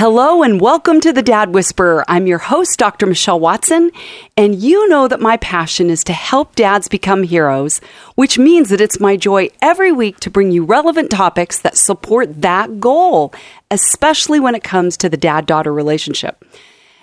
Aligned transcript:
Hello 0.00 0.42
and 0.42 0.62
welcome 0.62 0.98
to 1.02 1.12
the 1.12 1.20
Dad 1.20 1.52
Whisperer. 1.52 2.06
I'm 2.08 2.26
your 2.26 2.38
host, 2.38 2.78
Dr. 2.78 3.04
Michelle 3.04 3.38
Watson, 3.38 3.90
and 4.34 4.54
you 4.54 4.88
know 4.88 5.06
that 5.06 5.20
my 5.20 5.36
passion 5.36 5.90
is 5.90 6.02
to 6.04 6.14
help 6.14 6.56
dads 6.56 6.88
become 6.88 7.22
heroes, 7.22 7.82
which 8.14 8.38
means 8.38 8.70
that 8.70 8.80
it's 8.80 8.98
my 8.98 9.18
joy 9.18 9.50
every 9.60 9.92
week 9.92 10.18
to 10.20 10.30
bring 10.30 10.52
you 10.52 10.64
relevant 10.64 11.10
topics 11.10 11.58
that 11.58 11.76
support 11.76 12.40
that 12.40 12.80
goal, 12.80 13.34
especially 13.70 14.40
when 14.40 14.54
it 14.54 14.64
comes 14.64 14.96
to 14.96 15.10
the 15.10 15.18
dad 15.18 15.44
daughter 15.44 15.70
relationship. 15.70 16.42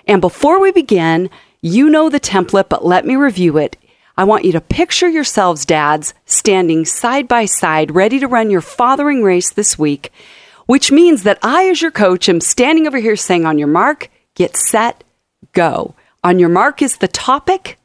And 0.07 0.19
before 0.19 0.59
we 0.59 0.71
begin, 0.71 1.29
you 1.61 1.91
know 1.91 2.09
the 2.09 2.19
template, 2.19 2.67
but 2.67 2.83
let 2.83 3.05
me 3.05 3.15
review 3.15 3.59
it. 3.59 3.77
I 4.17 4.23
want 4.23 4.43
you 4.43 4.51
to 4.53 4.59
picture 4.59 5.07
yourselves, 5.07 5.67
dads, 5.67 6.15
standing 6.25 6.83
side 6.83 7.27
by 7.27 7.45
side, 7.45 7.93
ready 7.93 8.19
to 8.19 8.27
run 8.27 8.49
your 8.49 8.61
fathering 8.61 9.21
race 9.21 9.51
this 9.51 9.77
week 9.77 10.11
which 10.67 10.91
means 10.91 11.23
that 11.23 11.39
I, 11.41 11.67
as 11.69 11.81
your 11.81 11.91
coach, 11.91 12.29
am 12.29 12.39
standing 12.39 12.85
over 12.85 12.99
here 12.99 13.15
saying, 13.15 13.45
on 13.45 13.57
your 13.57 13.67
mark, 13.67 14.09
get 14.35 14.55
set, 14.55 15.03
go. 15.53 15.95
On 16.23 16.37
your 16.37 16.49
mark 16.49 16.81
is 16.81 16.97
the 16.97 17.07
topic. 17.07 17.79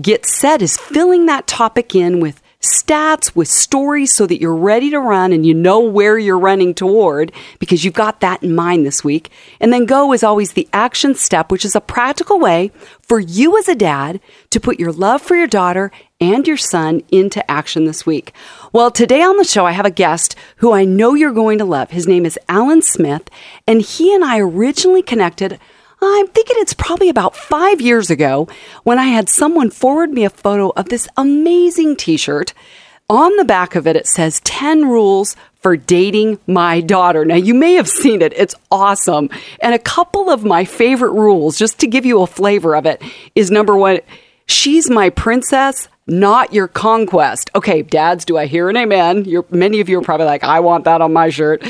Get 0.00 0.24
set 0.24 0.62
is 0.62 0.78
filling 0.78 1.26
that 1.26 1.46
topic 1.46 1.94
in 1.94 2.20
with 2.20 2.40
stats, 2.60 3.34
with 3.34 3.48
stories 3.48 4.14
so 4.14 4.26
that 4.26 4.40
you're 4.40 4.54
ready 4.54 4.90
to 4.90 5.00
run 5.00 5.32
and 5.32 5.46
you 5.46 5.54
know 5.54 5.80
where 5.80 6.18
you're 6.18 6.38
running 6.38 6.74
toward 6.74 7.32
because 7.58 7.84
you've 7.84 7.94
got 7.94 8.20
that 8.20 8.42
in 8.42 8.54
mind 8.54 8.84
this 8.84 9.02
week. 9.02 9.30
And 9.60 9.72
then 9.72 9.86
go 9.86 10.12
is 10.12 10.22
always 10.22 10.52
the 10.52 10.68
action 10.72 11.14
step, 11.14 11.50
which 11.50 11.64
is 11.64 11.74
a 11.74 11.80
practical 11.80 12.38
way 12.38 12.70
for 13.00 13.18
you 13.18 13.56
as 13.58 13.68
a 13.68 13.74
dad 13.74 14.20
to 14.50 14.60
put 14.60 14.78
your 14.78 14.92
love 14.92 15.22
for 15.22 15.36
your 15.36 15.46
daughter 15.46 15.90
and 16.20 16.46
your 16.46 16.58
son 16.58 17.02
into 17.10 17.48
action 17.50 17.86
this 17.86 18.04
week. 18.04 18.32
Well, 18.72 18.90
today 18.90 19.22
on 19.22 19.38
the 19.38 19.44
show, 19.44 19.64
I 19.64 19.72
have 19.72 19.86
a 19.86 19.90
guest 19.90 20.36
who 20.56 20.72
I 20.72 20.84
know 20.84 21.14
you're 21.14 21.32
going 21.32 21.58
to 21.58 21.64
love. 21.64 21.90
His 21.90 22.06
name 22.06 22.26
is 22.26 22.38
Alan 22.46 22.82
Smyth, 22.82 23.30
and 23.66 23.80
he 23.80 24.14
and 24.14 24.22
I 24.22 24.38
originally 24.38 25.02
connected. 25.02 25.58
I'm 26.02 26.26
thinking 26.28 26.56
it's 26.58 26.74
probably 26.74 27.08
about 27.08 27.36
five 27.36 27.80
years 27.80 28.10
ago 28.10 28.48
when 28.84 28.98
I 28.98 29.06
had 29.06 29.28
someone 29.28 29.70
forward 29.70 30.10
me 30.10 30.24
a 30.24 30.30
photo 30.30 30.70
of 30.70 30.88
this 30.88 31.08
amazing 31.16 31.96
t 31.96 32.16
shirt. 32.16 32.54
On 33.08 33.36
the 33.36 33.44
back 33.44 33.74
of 33.74 33.86
it, 33.86 33.96
it 33.96 34.06
says 34.06 34.40
10 34.44 34.88
rules 34.88 35.34
for 35.60 35.76
dating 35.76 36.38
my 36.46 36.80
daughter. 36.80 37.24
Now, 37.24 37.34
you 37.34 37.54
may 37.54 37.74
have 37.74 37.88
seen 37.88 38.22
it. 38.22 38.32
It's 38.36 38.54
awesome. 38.70 39.30
And 39.60 39.74
a 39.74 39.78
couple 39.78 40.30
of 40.30 40.44
my 40.44 40.64
favorite 40.64 41.12
rules, 41.12 41.58
just 41.58 41.80
to 41.80 41.86
give 41.86 42.06
you 42.06 42.22
a 42.22 42.26
flavor 42.26 42.76
of 42.76 42.86
it, 42.86 43.02
is 43.34 43.50
number 43.50 43.76
one, 43.76 43.98
she's 44.46 44.88
my 44.88 45.10
princess 45.10 45.88
not 46.10 46.52
your 46.52 46.68
conquest. 46.68 47.50
Okay, 47.54 47.82
dads, 47.82 48.24
do 48.24 48.36
I 48.36 48.46
hear 48.46 48.68
an 48.68 48.76
amen? 48.76 49.24
You're, 49.24 49.46
many 49.50 49.80
of 49.80 49.88
you 49.88 49.98
are 50.00 50.02
probably 50.02 50.26
like, 50.26 50.42
I 50.42 50.60
want 50.60 50.84
that 50.84 51.00
on 51.00 51.12
my 51.12 51.30
shirt. 51.30 51.64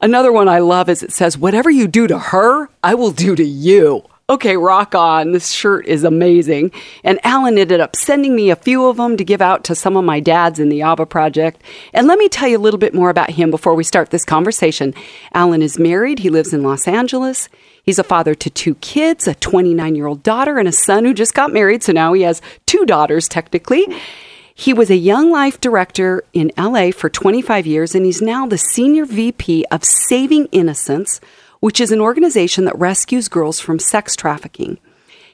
Another 0.00 0.30
one 0.30 0.48
I 0.48 0.60
love 0.60 0.88
is 0.88 1.02
it 1.02 1.12
says, 1.12 1.36
Whatever 1.36 1.70
you 1.70 1.88
do 1.88 2.06
to 2.06 2.18
her, 2.18 2.70
I 2.82 2.94
will 2.94 3.10
do 3.10 3.34
to 3.34 3.44
you. 3.44 4.04
Okay, 4.30 4.58
rock 4.58 4.94
on. 4.94 5.32
This 5.32 5.50
shirt 5.50 5.86
is 5.86 6.04
amazing. 6.04 6.70
And 7.02 7.18
Alan 7.24 7.56
ended 7.56 7.80
up 7.80 7.96
sending 7.96 8.36
me 8.36 8.50
a 8.50 8.56
few 8.56 8.84
of 8.84 8.98
them 8.98 9.16
to 9.16 9.24
give 9.24 9.40
out 9.40 9.64
to 9.64 9.74
some 9.74 9.96
of 9.96 10.04
my 10.04 10.20
dads 10.20 10.60
in 10.60 10.68
the 10.68 10.82
ABBA 10.82 11.06
project. 11.06 11.62
And 11.94 12.06
let 12.06 12.18
me 12.18 12.28
tell 12.28 12.46
you 12.46 12.58
a 12.58 12.60
little 12.60 12.78
bit 12.78 12.92
more 12.92 13.08
about 13.08 13.30
him 13.30 13.50
before 13.50 13.74
we 13.74 13.84
start 13.84 14.10
this 14.10 14.26
conversation. 14.26 14.92
Alan 15.32 15.62
is 15.62 15.78
married, 15.78 16.18
he 16.18 16.28
lives 16.28 16.52
in 16.52 16.62
Los 16.62 16.86
Angeles. 16.86 17.48
He's 17.82 17.98
a 17.98 18.04
father 18.04 18.34
to 18.34 18.50
two 18.50 18.74
kids, 18.76 19.26
a 19.26 19.34
29 19.34 19.94
year 19.94 20.06
old 20.06 20.22
daughter, 20.22 20.58
and 20.58 20.68
a 20.68 20.72
son 20.72 21.06
who 21.06 21.14
just 21.14 21.32
got 21.32 21.50
married. 21.50 21.82
So 21.82 21.92
now 21.92 22.12
he 22.12 22.20
has 22.22 22.42
two 22.66 22.84
daughters, 22.84 23.28
technically. 23.28 23.86
He 24.60 24.74
was 24.74 24.90
a 24.90 24.96
young 24.96 25.30
life 25.30 25.60
director 25.60 26.24
in 26.32 26.50
LA 26.58 26.90
for 26.90 27.08
25 27.08 27.64
years, 27.64 27.94
and 27.94 28.04
he's 28.04 28.20
now 28.20 28.44
the 28.44 28.58
senior 28.58 29.04
VP 29.04 29.64
of 29.70 29.84
Saving 29.84 30.46
Innocence, 30.46 31.20
which 31.60 31.80
is 31.80 31.92
an 31.92 32.00
organization 32.00 32.64
that 32.64 32.76
rescues 32.76 33.28
girls 33.28 33.60
from 33.60 33.78
sex 33.78 34.16
trafficking. 34.16 34.78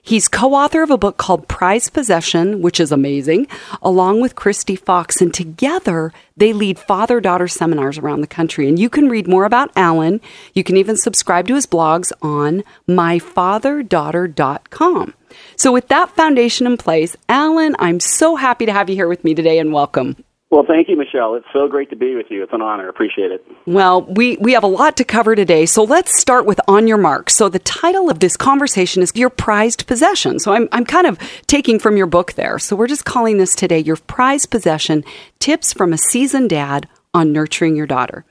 He's 0.03 0.29
co 0.29 0.53
author 0.53 0.83
of 0.83 0.91
a 0.91 0.99
book 0.99 1.17
called 1.17 1.49
Prize 1.49 1.89
Possession, 1.89 2.61
which 2.61 2.79
is 2.79 2.93
amazing, 2.93 3.47
along 3.81 4.21
with 4.21 4.37
Christy 4.37 4.77
Fox. 4.77 5.23
And 5.23 5.33
together, 5.33 6.13
they 6.37 6.53
lead 6.53 6.79
father 6.79 7.19
daughter 7.19 7.49
seminars 7.49 7.97
around 7.97 8.21
the 8.21 8.27
country. 8.27 8.69
And 8.69 8.79
you 8.79 8.91
can 8.91 9.09
read 9.09 9.27
more 9.27 9.47
about 9.47 9.73
Alan. 9.75 10.21
You 10.53 10.65
can 10.65 10.77
even 10.77 10.99
subscribe 10.99 11.49
to 11.49 11.55
his 11.55 11.67
blogs 11.67 12.13
on 12.21 12.63
myfatherdaughter.com. 12.87 15.15
So, 15.57 15.73
with 15.73 15.89
that 15.89 16.11
foundation 16.11 16.67
in 16.67 16.77
place, 16.77 17.17
Alan, 17.29 17.77
I'm 17.79 18.01
so 18.01 18.37
happy 18.37 18.67
to 18.67 18.73
have 18.73 18.89
you 18.89 18.97
here 18.97 19.09
with 19.09 19.25
me 19.25 19.35
today 19.35 19.59
and 19.59 19.73
welcome. 19.73 20.17
Well, 20.55 20.65
thank 20.65 20.89
you, 20.89 20.97
Michelle. 20.97 21.35
It's 21.35 21.47
so 21.53 21.67
great 21.67 21.91
to 21.91 21.97
be 21.97 22.15
with 22.15 22.27
you. 22.31 22.45
It's 22.45 22.53
an 22.53 22.63
honor. 22.63 22.89
Appreciate 22.89 23.33
it. 23.33 23.45
Well, 23.67 24.03
we, 24.03 24.37
we 24.37 24.53
have 24.53 24.63
a 24.63 24.69
lot 24.69 24.97
to 24.99 25.05
cover 25.05 25.35
today, 25.35 25.67
so 25.67 25.83
let's 25.83 26.21
start 26.21 26.47
with 26.47 26.61
On 26.69 26.87
Your 26.87 26.97
Mark. 26.97 27.29
So, 27.29 27.49
the 27.49 27.59
title 27.59 28.09
of 28.09 28.21
this 28.21 28.37
conversation 28.37 29.03
is 29.03 29.11
Your 29.17 29.31
Prized 29.31 29.89
Possession. 29.89 30.39
So, 30.39 30.53
I'm, 30.53 30.69
I'm 30.71 30.85
kind 30.85 31.09
of 31.09 31.19
taking 31.49 31.81
from 31.81 31.97
your 31.97 32.07
book 32.07 32.35
there. 32.35 32.61
So, 32.61 32.77
we're 32.77 32.87
just 32.87 33.05
calling 33.05 33.39
this 33.39 33.57
today 33.57 33.81
Your 33.81 33.97
Prized 33.97 34.51
Possession 34.51 35.03
Tips 35.41 35.73
from 35.73 35.93
a 35.93 35.99
Seasoned 35.99 36.51
Dad 36.51 36.89
on 37.13 37.33
Nurturing 37.33 37.75
Your 37.75 37.89
Daughter. 37.89 38.25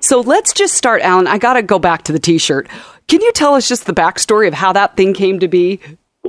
So, 0.00 0.20
let's 0.20 0.54
just 0.54 0.74
start, 0.74 1.02
Alan. 1.02 1.26
I 1.26 1.36
got 1.36 1.54
to 1.54 1.62
go 1.62 1.78
back 1.78 2.04
to 2.04 2.12
the 2.12 2.18
t 2.18 2.38
shirt. 2.38 2.68
Can 3.06 3.20
you 3.20 3.32
tell 3.32 3.54
us 3.54 3.68
just 3.68 3.84
the 3.84 3.92
backstory 3.92 4.48
of 4.48 4.54
how 4.54 4.72
that 4.72 4.96
thing 4.96 5.12
came 5.12 5.40
to 5.40 5.48
be? 5.48 5.80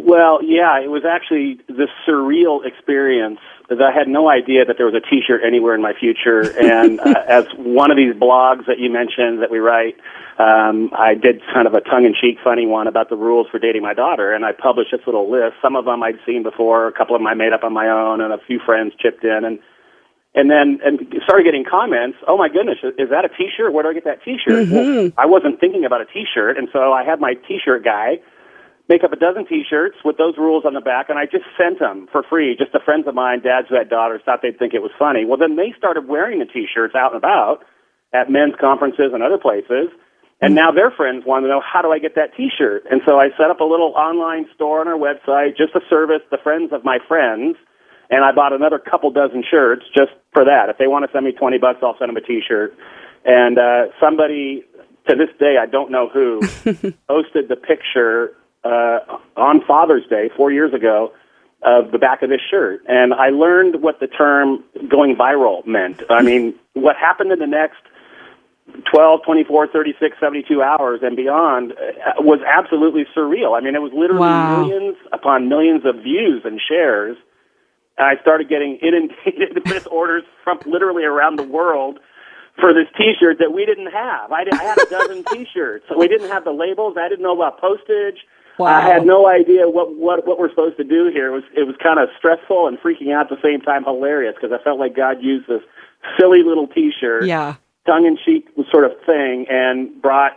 Well, 0.07 0.39
yeah, 0.41 0.79
it 0.79 0.89
was 0.89 1.03
actually 1.03 1.59
this 1.67 1.89
surreal 2.07 2.65
experience 2.65 3.39
that 3.67 3.81
I 3.81 3.91
had 3.91 4.07
no 4.07 4.29
idea 4.29 4.63
that 4.63 4.77
there 4.77 4.85
was 4.85 4.95
a 4.95 5.01
T-shirt 5.01 5.41
anywhere 5.45 5.75
in 5.75 5.81
my 5.81 5.91
future. 5.91 6.47
And 6.57 7.01
uh, 7.01 7.23
as 7.27 7.45
one 7.57 7.91
of 7.91 7.97
these 7.97 8.13
blogs 8.13 8.67
that 8.67 8.79
you 8.79 8.89
mentioned 8.89 9.41
that 9.41 9.51
we 9.51 9.59
write, 9.59 9.95
um, 10.39 10.91
I 10.97 11.13
did 11.13 11.41
kind 11.53 11.67
of 11.67 11.73
a 11.73 11.81
tongue-in-cheek, 11.81 12.37
funny 12.41 12.65
one 12.65 12.87
about 12.87 13.09
the 13.09 13.17
rules 13.17 13.47
for 13.51 13.59
dating 13.59 13.81
my 13.81 13.93
daughter, 13.93 14.33
and 14.33 14.45
I 14.45 14.53
published 14.53 14.91
this 14.91 15.01
little 15.05 15.29
list. 15.29 15.55
Some 15.61 15.75
of 15.75 15.83
them 15.83 16.01
I'd 16.01 16.19
seen 16.25 16.41
before, 16.41 16.87
a 16.87 16.93
couple 16.93 17.13
of 17.13 17.19
them 17.19 17.27
I 17.27 17.33
made 17.33 17.51
up 17.51 17.65
on 17.65 17.73
my 17.73 17.89
own, 17.89 18.21
and 18.21 18.31
a 18.31 18.39
few 18.47 18.59
friends 18.65 18.93
chipped 18.97 19.25
in, 19.25 19.43
and 19.43 19.59
and 20.35 20.49
then 20.49 20.79
and 20.85 20.99
started 21.23 21.43
getting 21.43 21.65
comments. 21.65 22.17
Oh 22.27 22.37
my 22.37 22.47
goodness, 22.47 22.77
is 22.97 23.09
that 23.09 23.25
a 23.25 23.29
T-shirt? 23.29 23.73
Where 23.73 23.83
do 23.83 23.89
I 23.89 23.93
get 23.93 24.05
that 24.05 24.23
T-shirt? 24.23 24.67
Mm-hmm. 24.67 24.75
Well, 24.75 25.11
I 25.17 25.25
wasn't 25.25 25.59
thinking 25.59 25.83
about 25.83 25.99
a 25.99 26.05
T-shirt, 26.05 26.57
and 26.57 26.69
so 26.71 26.93
I 26.93 27.03
had 27.03 27.19
my 27.19 27.33
T-shirt 27.33 27.83
guy 27.83 28.19
make 28.89 29.03
up 29.03 29.11
a 29.11 29.15
dozen 29.15 29.45
T-shirts 29.45 29.97
with 30.03 30.17
those 30.17 30.37
rules 30.37 30.65
on 30.65 30.73
the 30.73 30.81
back, 30.81 31.09
and 31.09 31.19
I 31.19 31.25
just 31.25 31.45
sent 31.57 31.79
them 31.79 32.07
for 32.11 32.23
free. 32.23 32.55
Just 32.57 32.71
to 32.71 32.79
friends 32.79 33.07
of 33.07 33.15
mine, 33.15 33.41
dads 33.41 33.67
who 33.69 33.75
had 33.75 33.89
daughters, 33.89 34.21
thought 34.25 34.41
they'd 34.41 34.57
think 34.57 34.73
it 34.73 34.81
was 34.81 34.91
funny. 34.97 35.25
Well, 35.25 35.37
then 35.37 35.55
they 35.55 35.73
started 35.77 36.07
wearing 36.07 36.39
the 36.39 36.45
T-shirts 36.45 36.95
out 36.95 37.13
and 37.13 37.17
about 37.17 37.65
at 38.13 38.31
men's 38.31 38.55
conferences 38.59 39.11
and 39.13 39.21
other 39.21 39.37
places. 39.37 39.89
And 40.39 40.53
now 40.53 40.71
their 40.71 40.91
friends 40.91 41.25
want 41.25 41.43
to 41.43 41.49
know 41.49 41.61
how 41.61 41.81
do 41.81 41.91
I 41.91 41.99
get 41.99 42.15
that 42.15 42.35
T-shirt? 42.37 42.85
And 42.89 43.01
so 43.05 43.19
I 43.19 43.29
set 43.37 43.49
up 43.49 43.59
a 43.59 43.63
little 43.63 43.93
online 43.97 44.45
store 44.53 44.81
on 44.81 44.87
our 44.87 44.97
website 44.97 45.57
just 45.57 45.73
to 45.73 45.81
service 45.89 46.21
the 46.29 46.37
friends 46.37 46.71
of 46.71 46.85
my 46.85 46.99
friends. 47.07 47.57
And 48.09 48.23
I 48.23 48.31
bought 48.31 48.53
another 48.53 48.79
couple 48.79 49.11
dozen 49.11 49.43
shirts 49.49 49.83
just 49.95 50.11
for 50.31 50.45
that. 50.45 50.69
If 50.69 50.77
they 50.77 50.87
want 50.87 51.05
to 51.05 51.11
send 51.11 51.25
me 51.25 51.33
twenty 51.33 51.57
bucks, 51.57 51.79
I'll 51.81 51.97
send 51.99 52.09
them 52.09 52.15
a 52.15 52.21
T-shirt. 52.21 52.73
And 53.25 53.57
uh, 53.57 53.87
somebody 53.99 54.63
to 55.09 55.15
this 55.15 55.29
day, 55.39 55.57
I 55.59 55.65
don't 55.65 55.91
know 55.91 56.07
who, 56.07 56.39
posted 57.09 57.49
the 57.49 57.57
picture 57.57 58.33
uh, 58.67 59.17
on 59.35 59.61
Father's 59.65 60.05
Day 60.09 60.29
four 60.35 60.51
years 60.51 60.73
ago 60.73 61.13
of 61.63 61.91
the 61.91 61.97
back 61.97 62.21
of 62.21 62.29
this 62.29 62.41
shirt, 62.51 62.81
and 62.87 63.13
I 63.13 63.29
learned 63.29 63.81
what 63.81 63.99
the 63.99 64.07
term 64.07 64.63
going 64.87 65.15
viral 65.15 65.65
meant. 65.65 66.03
I 66.09 66.21
mean, 66.21 66.53
what 66.73 66.95
happened 66.97 67.31
in 67.31 67.39
the 67.39 67.47
next 67.47 67.81
12, 68.91 69.21
24, 69.25 69.67
36, 69.67 70.17
72 70.19 70.61
hours 70.61 70.99
and 71.01 71.15
beyond 71.15 71.71
uh, 71.71 72.21
was 72.21 72.39
absolutely 72.45 73.05
surreal. 73.15 73.57
I 73.57 73.61
mean, 73.63 73.75
it 73.75 73.81
was 73.81 73.91
literally 73.93 74.19
Wow. 74.21 74.59
millions 74.61 74.97
upon 75.11 75.49
millions 75.49 75.85
of 75.85 75.95
views 76.03 76.41
and 76.45 76.59
shares. 76.61 77.17
And 77.97 78.05
I 78.07 78.21
started 78.21 78.49
getting 78.49 78.75
inundated 78.81 79.65
with 79.65 79.87
orders 79.89 80.23
from 80.43 80.59
literally 80.65 81.05
around 81.05 81.37
the 81.37 81.43
world 81.47 81.99
for 82.59 82.73
this 82.73 82.87
T-shirt 82.97 83.37
that 83.39 83.53
we 83.53 83.65
didn't 83.65 83.91
have. 83.91 84.31
I, 84.31 84.43
I 84.51 84.63
had 84.63 84.77
a 84.79 84.89
dozen 84.89 85.23
T-shirts. 85.31 85.85
We 85.97 86.07
didn't 86.07 86.29
have 86.29 86.43
the 86.43 86.51
labels. 86.51 86.97
I 86.99 87.07
didn't 87.07 87.23
know 87.23 87.35
about 87.35 87.59
postage. 87.59 88.19
Wow. 88.57 88.67
I 88.75 88.81
had 88.81 89.05
no 89.05 89.27
idea 89.27 89.67
what 89.69 89.95
what 89.95 90.25
what 90.27 90.39
we're 90.39 90.49
supposed 90.49 90.77
to 90.77 90.83
do 90.83 91.09
here. 91.13 91.27
It 91.27 91.31
was 91.35 91.43
it 91.55 91.63
was 91.67 91.75
kind 91.81 91.99
of 91.99 92.09
stressful 92.17 92.67
and 92.67 92.77
freaking 92.79 93.13
out 93.13 93.31
at 93.31 93.37
the 93.37 93.41
same 93.47 93.61
time, 93.61 93.83
hilarious 93.83 94.35
because 94.35 94.51
I 94.57 94.63
felt 94.63 94.79
like 94.79 94.95
God 94.95 95.21
used 95.21 95.47
this 95.47 95.61
silly 96.19 96.43
little 96.43 96.67
T-shirt, 96.67 97.25
Yeah. 97.25 97.55
tongue-in-cheek 97.85 98.49
sort 98.71 98.85
of 98.85 98.91
thing, 99.05 99.45
and 99.49 100.01
brought 100.01 100.33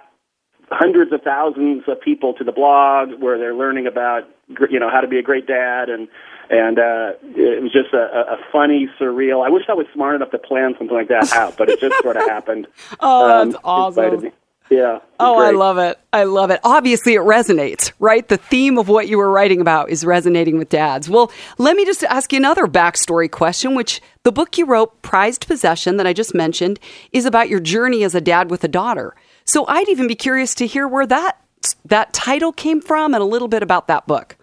hundreds 0.70 1.12
of 1.12 1.22
thousands 1.22 1.82
of 1.88 2.00
people 2.00 2.32
to 2.34 2.44
the 2.44 2.52
blog 2.52 3.14
where 3.20 3.38
they're 3.38 3.54
learning 3.54 3.86
about 3.86 4.28
you 4.70 4.78
know 4.78 4.88
how 4.90 5.00
to 5.00 5.08
be 5.08 5.18
a 5.18 5.22
great 5.22 5.46
dad 5.46 5.88
and 5.88 6.06
and 6.48 6.78
uh 6.78 7.12
it 7.36 7.60
was 7.62 7.72
just 7.72 7.92
a, 7.92 7.98
a 8.32 8.36
funny 8.52 8.88
surreal 9.00 9.44
i 9.44 9.48
wish 9.50 9.64
i 9.68 9.72
was 9.72 9.86
smart 9.92 10.14
enough 10.14 10.30
to 10.30 10.38
plan 10.38 10.72
something 10.78 10.96
like 10.96 11.08
that 11.08 11.32
out 11.34 11.56
but 11.56 11.68
it 11.68 11.80
just 11.80 12.00
sort 12.02 12.16
of 12.16 12.22
happened 12.28 12.68
Oh, 13.00 13.26
that's 13.26 13.54
Um, 13.54 13.60
of 13.64 13.98
awesome. 13.98 14.32
Yeah 14.70 15.00
Oh, 15.22 15.38
I 15.38 15.50
love 15.50 15.76
it. 15.76 15.98
I 16.14 16.24
love 16.24 16.50
it. 16.50 16.60
Obviously, 16.64 17.12
it 17.12 17.20
resonates, 17.20 17.92
right? 17.98 18.26
The 18.26 18.38
theme 18.38 18.78
of 18.78 18.88
what 18.88 19.06
you 19.06 19.18
were 19.18 19.30
writing 19.30 19.60
about 19.60 19.90
is 19.90 20.02
resonating 20.02 20.56
with 20.56 20.70
dads. 20.70 21.10
Well, 21.10 21.30
let 21.58 21.76
me 21.76 21.84
just 21.84 22.02
ask 22.04 22.32
you 22.32 22.38
another 22.38 22.66
backstory 22.66 23.30
question, 23.30 23.74
which 23.74 24.00
the 24.22 24.32
book 24.32 24.56
you 24.56 24.64
wrote, 24.64 25.02
Prized 25.02 25.46
Possession, 25.46 25.98
that 25.98 26.06
I 26.06 26.14
just 26.14 26.34
mentioned, 26.34 26.80
is 27.12 27.26
about 27.26 27.50
your 27.50 27.60
journey 27.60 28.02
as 28.02 28.14
a 28.14 28.20
dad 28.20 28.50
with 28.50 28.64
a 28.64 28.68
daughter. 28.68 29.14
So 29.44 29.66
I'd 29.66 29.90
even 29.90 30.06
be 30.06 30.14
curious 30.14 30.54
to 30.54 30.66
hear 30.66 30.88
where 30.88 31.06
that 31.06 31.36
that 31.84 32.14
title 32.14 32.52
came 32.52 32.80
from 32.80 33.12
and 33.12 33.22
a 33.22 33.26
little 33.26 33.48
bit 33.48 33.62
about 33.62 33.88
that 33.88 34.06
book. 34.06 34.38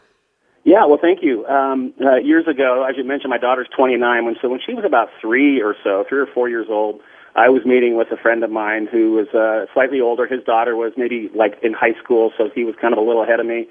Yeah, 0.64 0.86
well, 0.86 1.00
thank 1.02 1.24
you. 1.24 1.46
Um, 1.48 1.94
uh, 2.00 2.18
years 2.18 2.46
ago, 2.48 2.86
as 2.88 2.98
you 2.98 3.04
mentioned, 3.04 3.30
my 3.32 3.38
daughter's 3.38 3.70
29. 3.76 4.26
When 4.26 4.36
so 4.42 4.50
when 4.50 4.60
she 4.64 4.74
was 4.74 4.84
about 4.86 5.10
three 5.22 5.62
or 5.62 5.76
so, 5.84 6.04
three 6.08 6.20
or 6.20 6.28
four 6.28 6.50
years 6.50 6.68
old, 6.70 7.00
I 7.38 7.50
was 7.50 7.64
meeting 7.66 7.96
with 7.96 8.12
a 8.12 8.18
friend 8.18 8.44
of 8.44 8.50
mine 8.50 8.88
who 8.92 9.12
was 9.12 9.28
uh, 9.30 9.72
slightly 9.72 10.02
older. 10.02 10.26
His 10.26 10.44
daughter 10.44 10.76
was 10.76 10.94
maybe 10.98 11.30
like 11.36 11.54
in 11.62 11.72
high 11.72 11.94
school, 12.04 12.32
so 12.36 12.50
he 12.54 12.64
was 12.64 12.74
kind 12.82 12.94
of 12.94 12.98
a 12.98 13.04
little 13.04 13.22
ahead 13.24 13.40
of 13.40 13.46
me. 13.46 13.68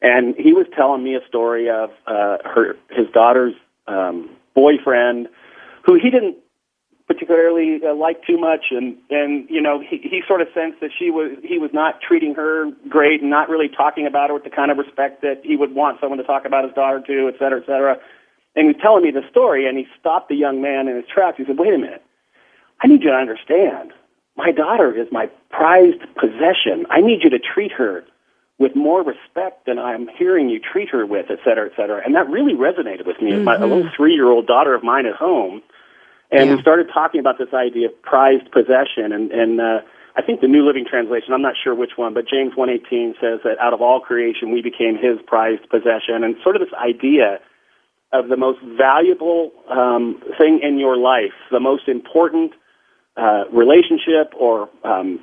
And 0.00 0.34
he 0.34 0.54
was 0.54 0.66
telling 0.74 1.04
me 1.04 1.14
a 1.14 1.20
story 1.28 1.68
of 1.68 1.90
uh, 2.06 2.38
her 2.42 2.74
his 2.90 3.06
daughter's 3.12 3.54
um, 3.86 4.30
boyfriend, 4.54 5.28
who 5.84 5.94
he 5.94 6.08
didn't 6.08 6.38
particularly 7.06 7.80
uh, 7.84 7.94
like 7.94 8.24
too 8.24 8.38
much, 8.38 8.66
and 8.70 8.96
and 9.10 9.46
you 9.50 9.60
know 9.60 9.78
he 9.78 9.98
he 9.98 10.22
sort 10.26 10.40
of 10.40 10.48
sensed 10.54 10.80
that 10.80 10.90
she 10.98 11.10
was 11.10 11.36
he 11.44 11.58
was 11.58 11.70
not 11.74 12.00
treating 12.00 12.34
her 12.34 12.70
great 12.88 13.20
and 13.20 13.30
not 13.30 13.50
really 13.50 13.68
talking 13.68 14.06
about 14.06 14.30
her 14.30 14.34
with 14.34 14.44
the 14.44 14.50
kind 14.50 14.70
of 14.70 14.78
respect 14.78 15.20
that 15.20 15.42
he 15.44 15.54
would 15.54 15.74
want 15.74 16.00
someone 16.00 16.18
to 16.18 16.24
talk 16.24 16.46
about 16.46 16.64
his 16.64 16.72
daughter 16.72 17.02
to, 17.06 17.28
et 17.28 17.34
cetera, 17.38 17.60
et 17.60 17.66
cetera. 17.66 17.98
And 18.56 18.64
he 18.64 18.72
was 18.72 18.80
telling 18.80 19.04
me 19.04 19.10
the 19.10 19.28
story, 19.30 19.68
and 19.68 19.76
he 19.76 19.86
stopped 20.00 20.30
the 20.30 20.36
young 20.36 20.62
man 20.62 20.88
in 20.88 20.96
his 20.96 21.04
tracks. 21.12 21.36
He 21.36 21.44
said, 21.44 21.58
"Wait 21.58 21.74
a 21.74 21.78
minute, 21.78 22.02
I 22.82 22.88
need 22.88 23.02
you 23.02 23.10
to 23.10 23.16
understand. 23.16 23.92
My 24.36 24.50
daughter 24.50 24.92
is 24.98 25.08
my 25.12 25.28
prized 25.50 26.02
possession. 26.16 26.86
I 26.90 27.00
need 27.00 27.20
you 27.22 27.30
to 27.30 27.38
treat 27.38 27.72
her." 27.72 28.04
With 28.58 28.76
more 28.76 29.02
respect 29.02 29.66
than 29.66 29.80
I'm 29.80 30.06
hearing 30.16 30.48
you 30.48 30.60
treat 30.60 30.90
her 30.90 31.04
with, 31.04 31.26
et 31.30 31.38
cetera, 31.42 31.66
et 31.66 31.72
cetera. 31.74 32.00
And 32.04 32.14
that 32.14 32.28
really 32.30 32.52
resonated 32.54 33.06
with 33.06 33.20
me. 33.20 33.32
Mm-hmm. 33.32 33.44
My, 33.44 33.56
a 33.56 33.66
little 33.66 33.90
three 33.96 34.12
year 34.12 34.28
old 34.28 34.46
daughter 34.46 34.72
of 34.72 34.84
mine 34.84 35.04
at 35.06 35.16
home 35.16 35.62
and 36.32 36.48
yeah. 36.48 36.56
we 36.56 36.62
started 36.62 36.88
talking 36.92 37.20
about 37.20 37.38
this 37.38 37.52
idea 37.52 37.88
of 37.88 38.02
prized 38.02 38.50
possession. 38.50 39.12
And, 39.12 39.30
and 39.30 39.60
uh, 39.60 39.80
I 40.16 40.22
think 40.22 40.40
the 40.40 40.48
New 40.48 40.66
Living 40.66 40.86
Translation, 40.88 41.34
I'm 41.34 41.42
not 41.42 41.54
sure 41.62 41.74
which 41.74 41.92
one, 41.96 42.14
but 42.14 42.26
James 42.26 42.54
1.18 42.56 43.20
says 43.20 43.40
that 43.44 43.58
out 43.60 43.74
of 43.74 43.82
all 43.82 44.00
creation 44.00 44.50
we 44.50 44.62
became 44.62 44.96
his 44.96 45.20
prized 45.26 45.68
possession. 45.68 46.24
And 46.24 46.36
sort 46.42 46.56
of 46.56 46.62
this 46.62 46.72
idea 46.72 47.38
of 48.14 48.28
the 48.28 48.36
most 48.36 48.60
valuable 48.62 49.52
um, 49.68 50.22
thing 50.38 50.60
in 50.62 50.78
your 50.78 50.96
life, 50.96 51.36
the 51.50 51.60
most 51.60 51.86
important 51.86 52.52
uh, 53.16 53.44
relationship 53.52 54.32
or 54.38 54.68
um, 54.84 55.20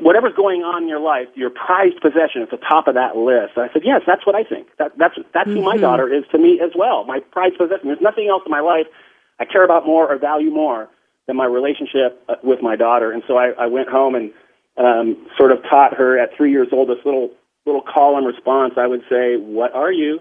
whatever's 0.00 0.34
going 0.34 0.62
on 0.62 0.82
in 0.82 0.88
your 0.88 1.00
life, 1.00 1.28
your 1.34 1.50
prized 1.50 2.00
possession 2.00 2.42
at 2.42 2.50
the 2.50 2.58
top 2.58 2.88
of 2.88 2.94
that 2.94 3.16
list. 3.16 3.56
And 3.56 3.68
I 3.68 3.72
said, 3.72 3.82
yes, 3.84 4.02
that's 4.06 4.26
what 4.26 4.34
I 4.34 4.44
think. 4.44 4.68
That, 4.78 4.92
that's 4.98 5.14
that's 5.32 5.48
mm-hmm. 5.48 5.58
who 5.58 5.64
my 5.64 5.74
mm-hmm. 5.74 5.82
daughter 5.82 6.12
is 6.12 6.24
to 6.32 6.38
me 6.38 6.60
as 6.60 6.70
well. 6.74 7.04
My 7.04 7.20
prized 7.20 7.58
possession. 7.58 7.88
There's 7.88 8.00
nothing 8.00 8.28
else 8.28 8.42
in 8.44 8.50
my 8.50 8.60
life 8.60 8.86
I 9.38 9.44
care 9.44 9.64
about 9.64 9.86
more 9.86 10.10
or 10.12 10.18
value 10.18 10.50
more 10.50 10.88
than 11.26 11.36
my 11.36 11.46
relationship 11.46 12.22
uh, 12.28 12.34
with 12.42 12.62
my 12.62 12.76
daughter. 12.76 13.12
And 13.12 13.22
so 13.26 13.36
I, 13.36 13.50
I 13.58 13.66
went 13.66 13.88
home 13.88 14.14
and 14.14 14.32
um, 14.76 15.26
sort 15.36 15.52
of 15.52 15.62
taught 15.68 15.94
her 15.94 16.18
at 16.18 16.36
three 16.36 16.50
years 16.50 16.68
old 16.72 16.88
this 16.88 17.04
little 17.04 17.30
little 17.66 17.82
call 17.82 18.16
and 18.16 18.26
response. 18.26 18.74
I 18.76 18.86
would 18.86 19.02
say, 19.08 19.36
"What 19.36 19.74
are 19.74 19.92
you?" 19.92 20.20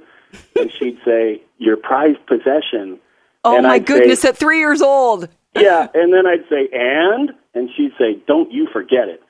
and 0.59 0.71
she'd 0.71 0.99
say, 1.03 1.41
"Your 1.57 1.77
prized 1.77 2.25
possession." 2.25 2.99
Oh 3.43 3.55
and 3.55 3.65
my 3.65 3.73
I'd 3.73 3.87
goodness! 3.87 4.21
Say, 4.21 4.29
at 4.29 4.37
three 4.37 4.59
years 4.59 4.83
old. 4.83 5.27
Yeah, 5.55 5.87
and 5.93 6.13
then 6.13 6.25
I'd 6.25 6.47
say, 6.49 6.69
"And," 6.71 7.33
and 7.53 7.69
she'd 7.75 7.93
say, 7.97 8.21
"Don't 8.27 8.51
you 8.51 8.67
forget 8.71 9.09
it." 9.09 9.21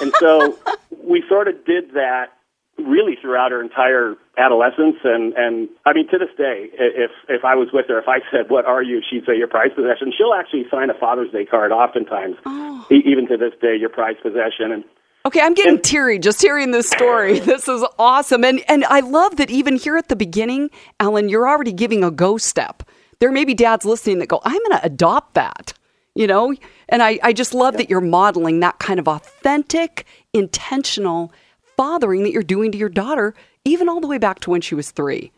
and 0.00 0.12
so 0.18 0.58
we 1.04 1.22
sort 1.28 1.48
of 1.48 1.64
did 1.64 1.92
that 1.92 2.32
really 2.78 3.16
throughout 3.20 3.50
her 3.50 3.60
entire 3.60 4.16
adolescence 4.38 4.96
and 5.04 5.34
and 5.34 5.68
I 5.84 5.92
mean 5.92 6.08
to 6.08 6.18
this 6.18 6.30
day 6.36 6.70
if 6.72 7.10
if 7.28 7.44
I 7.44 7.54
was 7.54 7.68
with 7.72 7.86
her 7.88 7.98
if 7.98 8.08
I 8.08 8.20
said 8.30 8.48
what 8.48 8.64
are 8.64 8.82
you 8.82 9.02
she'd 9.08 9.26
say 9.26 9.36
your 9.36 9.48
prized 9.48 9.74
possession 9.74 10.12
she'll 10.16 10.32
actually 10.32 10.64
sign 10.70 10.88
a 10.88 10.94
Father's 10.94 11.30
Day 11.30 11.44
card 11.44 11.72
oftentimes 11.72 12.36
oh. 12.46 12.86
e- 12.90 13.02
even 13.04 13.28
to 13.28 13.36
this 13.36 13.52
day 13.60 13.76
your 13.76 13.90
prized 13.90 14.22
possession 14.22 14.72
and 14.72 14.84
Okay, 15.26 15.40
I'm 15.42 15.52
getting 15.52 15.74
and, 15.74 15.84
teary 15.84 16.18
just 16.18 16.40
hearing 16.40 16.70
this 16.70 16.88
story. 16.88 17.40
This 17.50 17.68
is 17.68 17.84
awesome. 17.98 18.42
And 18.42 18.62
and 18.68 18.86
I 18.86 19.00
love 19.00 19.36
that 19.36 19.50
even 19.50 19.76
here 19.76 19.98
at 19.98 20.08
the 20.08 20.16
beginning, 20.16 20.70
Alan, 20.98 21.28
you're 21.28 21.46
already 21.46 21.72
giving 21.72 22.02
a 22.02 22.10
go 22.10 22.38
step. 22.38 22.82
There 23.20 23.30
may 23.30 23.44
be 23.44 23.54
dads 23.54 23.84
listening 23.84 24.18
that 24.18 24.28
go, 24.28 24.40
I'm 24.44 24.58
going 24.58 24.80
to 24.80 24.84
adopt 24.84 25.34
that, 25.34 25.74
you 26.14 26.26
know? 26.26 26.54
And 26.88 27.02
I, 27.02 27.18
I 27.22 27.32
just 27.32 27.54
love 27.54 27.74
yeah. 27.74 27.78
that 27.78 27.90
you're 27.90 28.00
modeling 28.00 28.60
that 28.60 28.78
kind 28.78 28.98
of 28.98 29.06
authentic, 29.06 30.06
intentional 30.32 31.32
fathering 31.76 32.24
that 32.24 32.32
you're 32.32 32.42
doing 32.42 32.72
to 32.72 32.78
your 32.78 32.88
daughter, 32.88 33.34
even 33.64 33.88
all 33.88 34.00
the 34.00 34.06
way 34.06 34.18
back 34.18 34.40
to 34.40 34.50
when 34.50 34.62
she 34.62 34.74
was 34.74 34.90
three. 34.90 35.32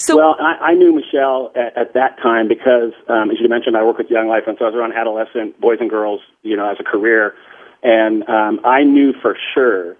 So, 0.00 0.16
well, 0.16 0.36
I, 0.40 0.70
I 0.70 0.74
knew 0.74 0.94
Michelle 0.94 1.50
at, 1.56 1.76
at 1.76 1.94
that 1.94 2.18
time 2.22 2.46
because, 2.46 2.92
um, 3.08 3.32
as 3.32 3.40
you 3.40 3.48
mentioned, 3.48 3.76
I 3.76 3.82
work 3.82 3.98
with 3.98 4.08
Young 4.08 4.28
Life, 4.28 4.44
and 4.46 4.56
so 4.56 4.64
I 4.64 4.68
was 4.68 4.76
around 4.76 4.92
adolescent 4.92 5.60
boys 5.60 5.78
and 5.80 5.90
girls, 5.90 6.20
you 6.42 6.56
know, 6.56 6.70
as 6.70 6.76
a 6.78 6.84
career, 6.84 7.34
and 7.82 8.28
um, 8.28 8.60
I 8.64 8.84
knew 8.84 9.12
for 9.20 9.36
sure 9.54 9.96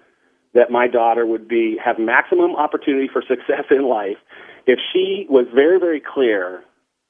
that 0.53 0.71
my 0.71 0.87
daughter 0.87 1.25
would 1.25 1.49
be 1.49 1.77
have 1.83 1.99
maximum 1.99 2.55
opportunity 2.55 3.09
for 3.11 3.21
success 3.21 3.65
in 3.69 3.89
life 3.89 4.17
if 4.65 4.79
she 4.93 5.27
was 5.29 5.47
very, 5.53 5.79
very 5.79 6.01
clear 6.01 6.63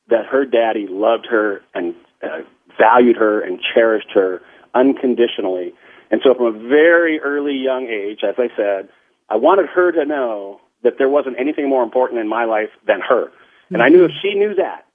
that 0.09 0.25
her 0.25 0.45
daddy 0.45 0.88
loved 0.88 1.25
her 1.29 1.61
and 1.73 1.95
uh, 2.23 2.39
valued 2.77 3.17
her 3.17 3.41
and 3.41 3.59
cherished 3.73 4.11
her 4.13 4.41
unconditionally 4.73 5.73
and 6.11 6.21
so 6.23 6.33
from 6.33 6.45
a 6.56 6.67
very 6.67 7.19
early 7.19 7.56
young 7.56 7.88
age, 7.88 8.23
as 8.23 8.35
I 8.38 8.50
said, 8.56 8.89
I 9.29 9.35
wanted 9.35 9.67
her 9.67 9.91
to 9.91 10.06
know 10.06 10.59
that 10.83 10.97
there 10.97 11.09
wasn't 11.09 11.39
anything 11.39 11.69
more 11.69 11.83
important 11.83 12.19
in 12.19 12.27
my 12.27 12.45
life 12.45 12.69
than 12.88 13.01
her. 13.01 13.31
And 13.71 13.83
I 13.83 13.89
knew 13.89 14.06
if 14.06 14.11
she 14.21 14.33
knew 14.33 14.56
that, 14.56 14.85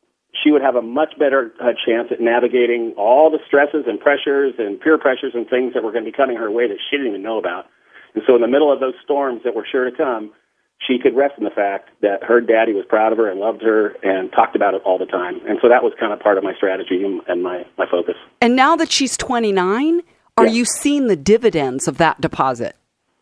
she 0.42 0.50
would 0.50 0.62
have 0.62 0.74
a 0.74 0.82
much 0.82 1.16
better 1.16 1.52
uh, 1.60 1.72
chance 1.86 2.08
at 2.10 2.20
navigating 2.20 2.94
all 2.96 3.30
the 3.30 3.38
stresses 3.46 3.84
and 3.86 4.00
pressures 4.00 4.54
and 4.58 4.80
peer 4.80 4.98
pressures 4.98 5.32
and 5.34 5.48
things 5.48 5.74
that 5.74 5.84
were 5.84 5.92
going 5.92 6.04
to 6.04 6.10
be 6.10 6.16
coming 6.16 6.36
her 6.36 6.50
way 6.50 6.66
that 6.66 6.78
she 6.90 6.96
didn't 6.96 7.12
even 7.12 7.22
know 7.22 7.38
about. 7.38 7.66
And 8.14 8.24
so 8.26 8.34
in 8.34 8.40
the 8.40 8.48
middle 8.48 8.72
of 8.72 8.80
those 8.80 8.94
storms 9.04 9.42
that 9.44 9.54
were 9.54 9.66
sure 9.70 9.88
to 9.88 9.96
come, 9.96 10.32
she 10.86 10.98
could 10.98 11.16
rest 11.16 11.34
in 11.38 11.44
the 11.44 11.50
fact 11.50 11.90
that 12.02 12.22
her 12.24 12.40
daddy 12.40 12.72
was 12.72 12.84
proud 12.86 13.12
of 13.12 13.18
her 13.18 13.30
and 13.30 13.40
loved 13.40 13.62
her 13.62 13.94
and 14.02 14.30
talked 14.32 14.56
about 14.56 14.74
it 14.74 14.82
all 14.84 14.98
the 14.98 15.06
time. 15.06 15.40
And 15.46 15.58
so 15.62 15.68
that 15.68 15.82
was 15.82 15.92
kind 15.98 16.12
of 16.12 16.20
part 16.20 16.38
of 16.38 16.44
my 16.44 16.54
strategy 16.54 17.04
and 17.04 17.42
my, 17.42 17.64
my 17.78 17.86
focus. 17.90 18.14
And 18.40 18.56
now 18.56 18.76
that 18.76 18.90
she's 18.92 19.16
29, 19.16 20.00
are 20.36 20.46
yeah. 20.46 20.52
you 20.52 20.64
seeing 20.64 21.06
the 21.06 21.16
dividends 21.16 21.88
of 21.88 21.98
that 21.98 22.20
deposit? 22.20 22.76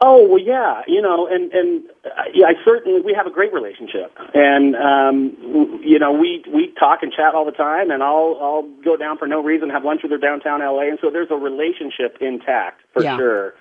Oh 0.04 0.26
well, 0.26 0.42
yeah, 0.42 0.82
you 0.88 1.00
know, 1.00 1.28
and 1.28 1.52
and 1.52 1.84
uh, 2.04 2.24
yeah, 2.34 2.46
I 2.46 2.54
certainly 2.64 3.00
we 3.00 3.14
have 3.14 3.28
a 3.28 3.30
great 3.30 3.52
relationship, 3.52 4.10
and 4.34 4.74
um, 4.74 5.80
you 5.80 5.96
know, 5.96 6.10
we 6.10 6.42
we 6.52 6.74
talk 6.76 7.04
and 7.04 7.12
chat 7.12 7.36
all 7.36 7.44
the 7.44 7.52
time, 7.52 7.92
and 7.92 8.02
I'll 8.02 8.36
I'll 8.42 8.68
go 8.84 8.96
down 8.96 9.16
for 9.16 9.28
no 9.28 9.40
reason, 9.40 9.70
have 9.70 9.84
lunch 9.84 10.00
with 10.02 10.10
her 10.10 10.18
downtown 10.18 10.58
LA, 10.58 10.88
and 10.88 10.98
so 11.00 11.08
there's 11.08 11.30
a 11.30 11.36
relationship 11.36 12.18
intact 12.20 12.80
for 12.92 13.04
yeah. 13.04 13.16
sure. 13.16 13.54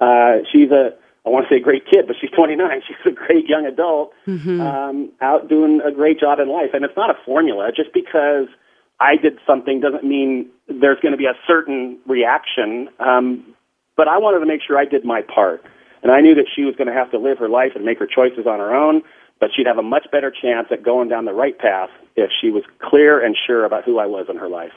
Uh, 0.00 0.38
she's 0.50 0.70
a 0.70 0.94
I 1.24 1.30
want 1.30 1.46
to 1.48 1.54
say 1.54 1.58
a 1.58 1.62
great 1.62 1.86
kid, 1.86 2.06
but 2.06 2.16
she's 2.20 2.30
29. 2.30 2.82
She's 2.86 2.96
a 3.06 3.14
great 3.14 3.48
young 3.48 3.64
adult, 3.66 4.12
mm-hmm. 4.26 4.60
um, 4.60 5.12
out 5.20 5.48
doing 5.48 5.80
a 5.80 5.92
great 5.92 6.18
job 6.18 6.40
in 6.40 6.48
life, 6.48 6.70
and 6.74 6.84
it's 6.84 6.96
not 6.96 7.10
a 7.10 7.18
formula. 7.24 7.70
Just 7.74 7.92
because 7.94 8.48
I 8.98 9.16
did 9.16 9.38
something 9.46 9.80
doesn't 9.80 10.04
mean 10.04 10.50
there's 10.68 10.98
going 11.00 11.12
to 11.12 11.18
be 11.18 11.26
a 11.26 11.38
certain 11.46 11.98
reaction. 12.06 12.88
Um, 12.98 13.54
but 13.96 14.08
I 14.08 14.18
wanted 14.18 14.40
to 14.40 14.46
make 14.46 14.62
sure 14.66 14.78
I 14.78 14.84
did 14.84 15.04
my 15.04 15.22
part. 15.22 15.62
And 16.02 16.10
I 16.10 16.20
knew 16.20 16.34
that 16.34 16.46
she 16.54 16.64
was 16.64 16.74
going 16.74 16.88
to 16.88 16.94
have 16.94 17.10
to 17.12 17.18
live 17.18 17.38
her 17.38 17.48
life 17.48 17.72
and 17.74 17.84
make 17.84 17.98
her 17.98 18.06
choices 18.06 18.46
on 18.46 18.58
her 18.58 18.74
own, 18.74 19.02
but 19.38 19.50
she'd 19.54 19.66
have 19.66 19.78
a 19.78 19.82
much 19.82 20.06
better 20.10 20.32
chance 20.32 20.68
at 20.70 20.82
going 20.82 21.08
down 21.08 21.24
the 21.24 21.32
right 21.32 21.56
path 21.56 21.90
if 22.16 22.30
she 22.40 22.50
was 22.50 22.64
clear 22.80 23.24
and 23.24 23.36
sure 23.46 23.64
about 23.64 23.84
who 23.84 23.98
I 23.98 24.06
was 24.06 24.26
in 24.28 24.36
her 24.36 24.48
life. 24.48 24.72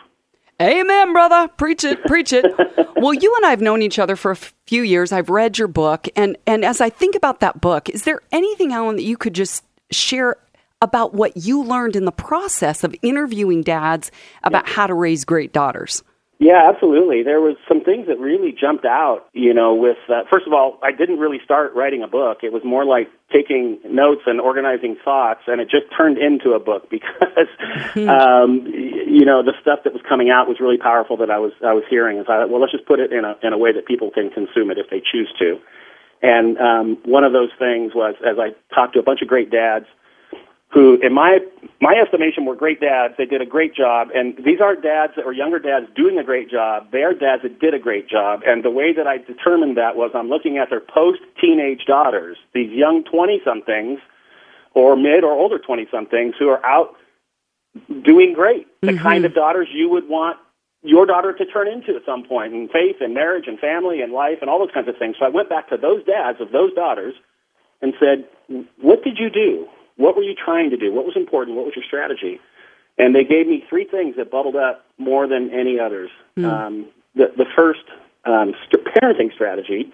Amen, 0.61 1.13
brother. 1.13 1.49
Preach 1.57 1.83
it, 1.83 2.01
preach 2.05 2.31
it. 2.31 2.45
well, 2.95 3.13
you 3.13 3.33
and 3.37 3.45
I 3.45 3.49
have 3.49 3.61
known 3.61 3.81
each 3.81 3.99
other 3.99 4.15
for 4.15 4.31
a 4.31 4.35
few 4.35 4.83
years. 4.83 5.11
I've 5.11 5.29
read 5.29 5.57
your 5.57 5.67
book, 5.67 6.07
and 6.15 6.37
and 6.47 6.63
as 6.63 6.79
I 6.79 6.89
think 6.89 7.15
about 7.15 7.41
that 7.41 7.59
book, 7.59 7.89
is 7.89 8.03
there 8.03 8.21
anything, 8.31 8.71
Alan, 8.71 8.95
that 8.95 9.03
you 9.03 9.17
could 9.17 9.35
just 9.35 9.63
share 9.91 10.37
about 10.81 11.13
what 11.13 11.35
you 11.35 11.63
learned 11.63 11.95
in 11.95 12.05
the 12.05 12.11
process 12.11 12.83
of 12.83 12.95
interviewing 13.01 13.63
dads 13.63 14.11
about 14.43 14.67
yeah. 14.67 14.73
how 14.73 14.87
to 14.87 14.93
raise 14.93 15.25
great 15.25 15.53
daughters. 15.53 16.03
Yeah, 16.37 16.69
absolutely. 16.69 17.23
There 17.23 17.41
was 17.41 17.55
some 17.67 17.74
things 17.85 18.07
that 18.07 18.19
really 18.19 18.51
jumped 18.51 18.85
out, 18.85 19.27
you 19.33 19.53
know, 19.53 19.75
with 19.75 19.97
uh, 20.09 20.23
first 20.29 20.47
of 20.47 20.53
all, 20.53 20.79
I 20.81 20.91
didn't 20.91 21.19
really 21.19 21.39
start 21.43 21.73
writing 21.75 22.03
a 22.03 22.07
book. 22.07 22.39
It 22.43 22.51
was 22.51 22.63
more 22.65 22.83
like 22.83 23.07
taking 23.31 23.79
notes 23.87 24.23
and 24.25 24.41
organizing 24.41 24.97
thoughts 25.03 25.41
and 25.47 25.61
it 25.61 25.69
just 25.69 25.85
turned 25.95 26.17
into 26.17 26.51
a 26.51 26.59
book 26.59 26.89
because 26.95 27.47
um 27.95 28.65
you 28.65 29.25
know, 29.25 29.43
the 29.43 29.53
stuff 29.61 29.79
that 29.83 29.93
was 29.93 30.01
coming 30.07 30.29
out 30.29 30.47
was 30.47 30.59
really 30.59 30.77
powerful 30.77 31.17
that 31.17 31.31
I 31.31 31.39
was 31.39 31.53
I 31.65 31.73
was 31.73 31.83
hearing 31.89 32.17
and 32.17 32.25
so 32.25 32.33
I 32.33 32.37
thought, 32.41 32.49
well, 32.49 32.59
let's 32.59 32.73
just 32.73 32.85
put 32.85 32.99
it 32.99 33.13
in 33.13 33.23
a 33.23 33.35
in 33.43 33.53
a 33.53 33.57
way 33.57 33.71
that 33.71 33.85
people 33.85 34.11
can 34.11 34.29
consume 34.29 34.71
it 34.71 34.77
if 34.77 34.89
they 34.89 35.01
choose 35.01 35.31
to. 35.39 35.59
And 36.21 36.57
um 36.57 36.97
one 37.05 37.23
of 37.23 37.33
those 37.33 37.51
things 37.59 37.93
was 37.93 38.15
as 38.25 38.37
I 38.39 38.55
talked 38.73 38.93
to 38.93 38.99
a 38.99 39.03
bunch 39.03 39.21
of 39.21 39.27
great 39.27 39.51
dads 39.51 39.85
who, 40.75 40.99
in 41.01 41.13
my 41.13 41.39
my 41.79 41.93
estimation, 41.93 42.45
were 42.45 42.55
great 42.55 42.81
dads. 42.81 43.13
They 43.17 43.25
did 43.25 43.41
a 43.41 43.45
great 43.45 43.73
job, 43.73 44.09
and 44.13 44.35
these 44.43 44.59
aren't 44.59 44.83
dads 44.83 45.13
that 45.15 45.25
were 45.25 45.31
younger 45.31 45.57
dads 45.57 45.85
doing 45.95 46.19
a 46.19 46.23
great 46.23 46.51
job. 46.51 46.91
They 46.91 47.03
are 47.03 47.13
dads 47.13 47.43
that 47.43 47.61
did 47.61 47.73
a 47.73 47.79
great 47.79 48.09
job. 48.09 48.41
And 48.45 48.63
the 48.63 48.69
way 48.69 48.91
that 48.93 49.07
I 49.07 49.19
determined 49.19 49.77
that 49.77 49.95
was 49.95 50.11
I'm 50.13 50.27
looking 50.27 50.57
at 50.57 50.69
their 50.69 50.81
post 50.81 51.21
teenage 51.39 51.85
daughters, 51.87 52.37
these 52.53 52.69
young 52.69 53.05
twenty 53.05 53.41
somethings, 53.45 53.99
or 54.73 54.97
mid 54.97 55.23
or 55.23 55.31
older 55.31 55.57
twenty 55.57 55.87
somethings 55.89 56.35
who 56.37 56.49
are 56.49 56.63
out 56.65 56.95
doing 58.03 58.33
great. 58.33 58.67
The 58.81 58.89
mm-hmm. 58.89 59.01
kind 59.01 59.23
of 59.23 59.33
daughters 59.33 59.69
you 59.71 59.89
would 59.89 60.09
want 60.09 60.37
your 60.83 61.05
daughter 61.05 61.31
to 61.31 61.45
turn 61.45 61.69
into 61.69 61.95
at 61.95 62.05
some 62.05 62.25
point 62.25 62.53
in 62.53 62.67
faith 62.67 62.97
and 62.99 63.13
marriage 63.13 63.45
and 63.47 63.57
family 63.59 64.01
and 64.01 64.11
life 64.11 64.39
and 64.41 64.49
all 64.49 64.59
those 64.59 64.73
kinds 64.73 64.89
of 64.89 64.97
things. 64.97 65.15
So 65.17 65.25
I 65.25 65.29
went 65.29 65.47
back 65.47 65.69
to 65.69 65.77
those 65.77 66.03
dads 66.03 66.41
of 66.41 66.51
those 66.51 66.73
daughters 66.73 67.13
and 67.81 67.93
said, 67.97 68.25
What 68.81 69.05
did 69.05 69.17
you 69.17 69.29
do? 69.29 69.67
What 69.97 70.15
were 70.15 70.23
you 70.23 70.35
trying 70.35 70.69
to 70.71 70.77
do? 70.77 70.91
What 70.93 71.05
was 71.05 71.15
important? 71.15 71.55
What 71.57 71.65
was 71.65 71.75
your 71.75 71.85
strategy? 71.85 72.39
And 72.97 73.13
they 73.13 73.23
gave 73.23 73.47
me 73.47 73.63
three 73.69 73.85
things 73.85 74.15
that 74.17 74.31
bubbled 74.31 74.55
up 74.55 74.85
more 74.97 75.27
than 75.27 75.49
any 75.51 75.79
others. 75.79 76.09
Mm. 76.37 76.45
Um, 76.45 76.85
the, 77.15 77.31
the 77.35 77.45
first 77.55 77.83
um, 78.25 78.53
st- 78.65 78.85
parenting 78.85 79.33
strategy 79.33 79.91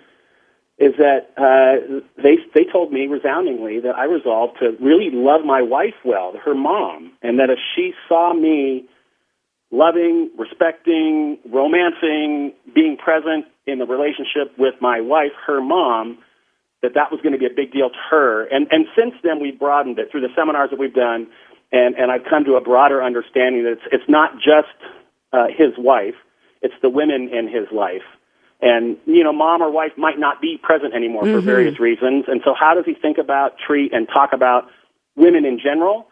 is 0.78 0.94
that 0.98 1.30
uh, 1.38 2.02
they 2.22 2.38
they 2.56 2.64
told 2.64 2.92
me 2.92 3.06
resoundingly 3.06 3.80
that 3.82 3.96
I 3.96 4.06
resolved 4.06 4.58
to 4.60 4.76
really 4.82 5.10
love 5.12 5.46
my 5.46 5.62
wife 5.62 5.94
well, 6.04 6.34
her 6.44 6.56
mom, 6.56 7.12
and 7.22 7.40
that 7.40 7.50
if 7.52 7.60
she 7.76 7.94
saw 8.10 8.34
me 8.34 8.88
loving, 9.70 10.32
respecting, 10.38 11.38
romancing, 11.50 12.54
being 12.74 12.98
present 12.98 13.46
in 13.68 13.80
the 13.80 13.86
relationship 13.86 14.58
with 14.58 14.74
my 14.82 15.00
wife, 15.00 15.32
her 15.46 15.62
mom, 15.62 16.18
that 16.82 16.94
that 16.96 17.12
was 17.12 17.22
going 17.22 17.34
to 17.34 17.40
be 17.40 17.46
a 17.46 17.56
big 17.56 17.72
deal 17.72 17.90
to 17.90 17.98
her. 18.10 18.46
And 18.46 18.68
and 18.72 18.88
since 18.96 19.14
then 19.24 19.40
we've 19.42 19.58
broadened 19.58 20.00
it 20.00 20.12
through 20.12 20.22
the 20.22 20.34
seminars 20.36 20.70
that 20.72 20.80
we've 20.80 20.94
done, 20.94 21.28
and 21.72 21.96
and 21.96 22.12
I've 22.12 22.26
come 22.30 22.46
to 22.46 22.56
a 22.56 22.62
broader 22.62 23.04
understanding 23.04 23.64
that 23.64 23.74
it's 23.74 23.88
it's 23.92 24.10
not 24.10 24.36
just 24.36 24.76
uh, 25.34 25.48
his 25.48 25.74
wife, 25.78 26.16
it's 26.62 26.76
the 26.82 26.90
women 26.90 27.30
in 27.32 27.48
his 27.48 27.68
life. 27.72 28.06
And 28.62 28.98
you 29.06 29.24
know, 29.24 29.34
mom 29.34 29.62
or 29.62 29.72
wife 29.72 29.94
might 29.98 30.20
not 30.20 30.40
be 30.42 30.60
present 30.62 30.94
anymore 30.94 31.24
mm-hmm. 31.24 31.40
for 31.40 31.42
various 31.42 31.80
reasons. 31.80 32.26
And 32.28 32.42
so, 32.46 32.54
how 32.54 32.76
does 32.76 32.86
he 32.86 32.94
think 32.94 33.18
about, 33.18 33.58
treat, 33.58 33.94
and 33.94 34.08
talk 34.08 34.34
about 34.34 34.66
women 35.16 35.46
in 35.46 35.60
general? 35.60 36.08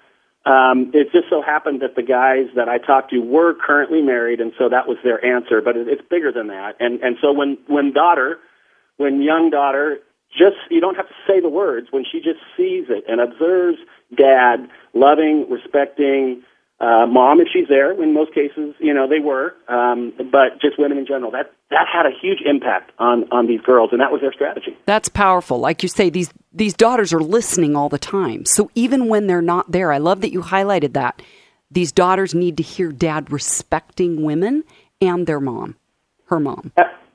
Um, 0.45 0.91
it 0.93 1.11
just 1.11 1.29
so 1.29 1.43
happened 1.43 1.81
that 1.81 1.95
the 1.95 2.01
guys 2.01 2.47
that 2.55 2.67
I 2.67 2.79
talked 2.79 3.11
to 3.11 3.19
were 3.19 3.53
currently 3.53 4.01
married, 4.01 4.39
and 4.39 4.51
so 4.57 4.69
that 4.69 4.87
was 4.87 4.97
their 5.03 5.23
answer. 5.23 5.61
But 5.61 5.77
it, 5.77 5.87
it's 5.87 6.01
bigger 6.09 6.31
than 6.31 6.47
that. 6.47 6.77
And 6.79 7.01
and 7.01 7.17
so 7.21 7.33
when 7.33 7.59
when 7.67 7.93
daughter, 7.93 8.39
when 8.97 9.21
young 9.21 9.51
daughter, 9.51 9.99
just 10.31 10.57
you 10.69 10.79
don't 10.81 10.95
have 10.95 11.07
to 11.07 11.15
say 11.27 11.39
the 11.39 11.49
words. 11.49 11.87
When 11.91 12.05
she 12.09 12.19
just 12.19 12.39
sees 12.55 12.85
it 12.89 13.05
and 13.07 13.19
observes 13.19 13.77
dad 14.15 14.69
loving, 14.93 15.47
respecting, 15.49 16.43
uh, 16.79 17.05
mom 17.07 17.41
if 17.41 17.47
she's 17.51 17.67
there. 17.67 17.91
In 17.91 18.13
most 18.13 18.33
cases, 18.33 18.73
you 18.79 18.93
know 18.93 19.07
they 19.07 19.19
were, 19.19 19.55
um, 19.67 20.13
but 20.31 20.61
just 20.61 20.79
women 20.79 20.97
in 20.97 21.05
general. 21.05 21.31
That 21.31 21.51
that 21.71 21.87
had 21.91 22.05
a 22.05 22.11
huge 22.21 22.39
impact 22.45 22.91
on 22.99 23.25
on 23.31 23.47
these 23.47 23.61
girls, 23.61 23.89
and 23.91 23.99
that 24.01 24.11
was 24.11 24.21
their 24.21 24.33
strategy. 24.33 24.77
That's 24.85 25.09
powerful. 25.09 25.59
Like 25.59 25.83
you 25.83 25.89
say, 25.89 26.09
these 26.09 26.31
these 26.53 26.73
daughters 26.73 27.13
are 27.13 27.19
listening 27.19 27.75
all 27.75 27.89
the 27.89 27.99
time. 27.99 28.45
So 28.45 28.71
even 28.75 29.07
when 29.07 29.27
they're 29.27 29.41
not 29.41 29.71
there, 29.71 29.91
I 29.91 29.97
love 29.97 30.21
that 30.21 30.31
you 30.31 30.41
highlighted 30.41 30.93
that. 30.93 31.21
These 31.71 31.91
daughters 31.91 32.33
need 32.33 32.57
to 32.57 32.63
hear 32.63 32.91
dad 32.91 33.31
respecting 33.31 34.23
women 34.23 34.63
and 35.01 35.27
their 35.27 35.39
mom, 35.39 35.75
her 36.25 36.39
mom. 36.39 36.71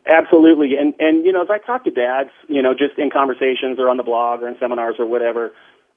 Absolutely, 0.06 0.76
and 0.76 0.94
and 0.99 1.25
you 1.25 1.32
know 1.32 1.42
as 1.42 1.49
I 1.50 1.58
talk 1.58 1.84
to 1.84 1.90
dads, 1.90 2.30
you 2.49 2.61
know 2.61 2.75
just 2.75 2.99
in 2.99 3.11
conversations 3.11 3.78
or 3.78 3.88
on 3.88 3.96
the 3.96 4.02
blog 4.02 4.42
or 4.42 4.49
in 4.49 4.56
seminars 4.61 4.96
or 4.99 5.06
whatever, 5.06 5.52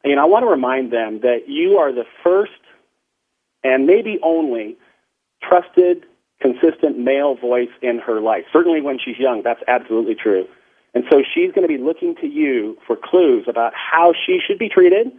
you 0.06 0.16
know 0.16 0.22
I 0.22 0.26
want 0.26 0.44
to 0.44 0.50
remind 0.50 0.94
them 0.94 1.20
that 1.22 1.48
you 1.48 1.78
are 1.78 1.92
the 1.92 2.06
first 2.24 2.52
and 3.64 3.86
maybe 3.86 4.20
only 4.24 4.78
trusted, 5.44 6.06
consistent 6.42 6.98
male 6.98 7.36
voice 7.36 7.70
in 7.82 8.00
her 8.00 8.22
life. 8.22 8.46
Certainly 8.54 8.82
when 8.82 8.98
she's 9.04 9.20
young, 9.20 9.42
that's 9.44 9.62
absolutely 9.68 10.16
true. 10.16 10.46
And 10.94 11.04
so 11.12 11.22
she's 11.22 11.52
going 11.52 11.68
to 11.68 11.68
be 11.68 11.78
looking 11.78 12.16
to 12.22 12.28
you 12.28 12.78
for 12.88 12.96
clues 12.96 13.46
about 13.48 13.74
how 13.76 14.14
she 14.26 14.40
should 14.46 14.58
be 14.58 14.70
treated, 14.70 15.12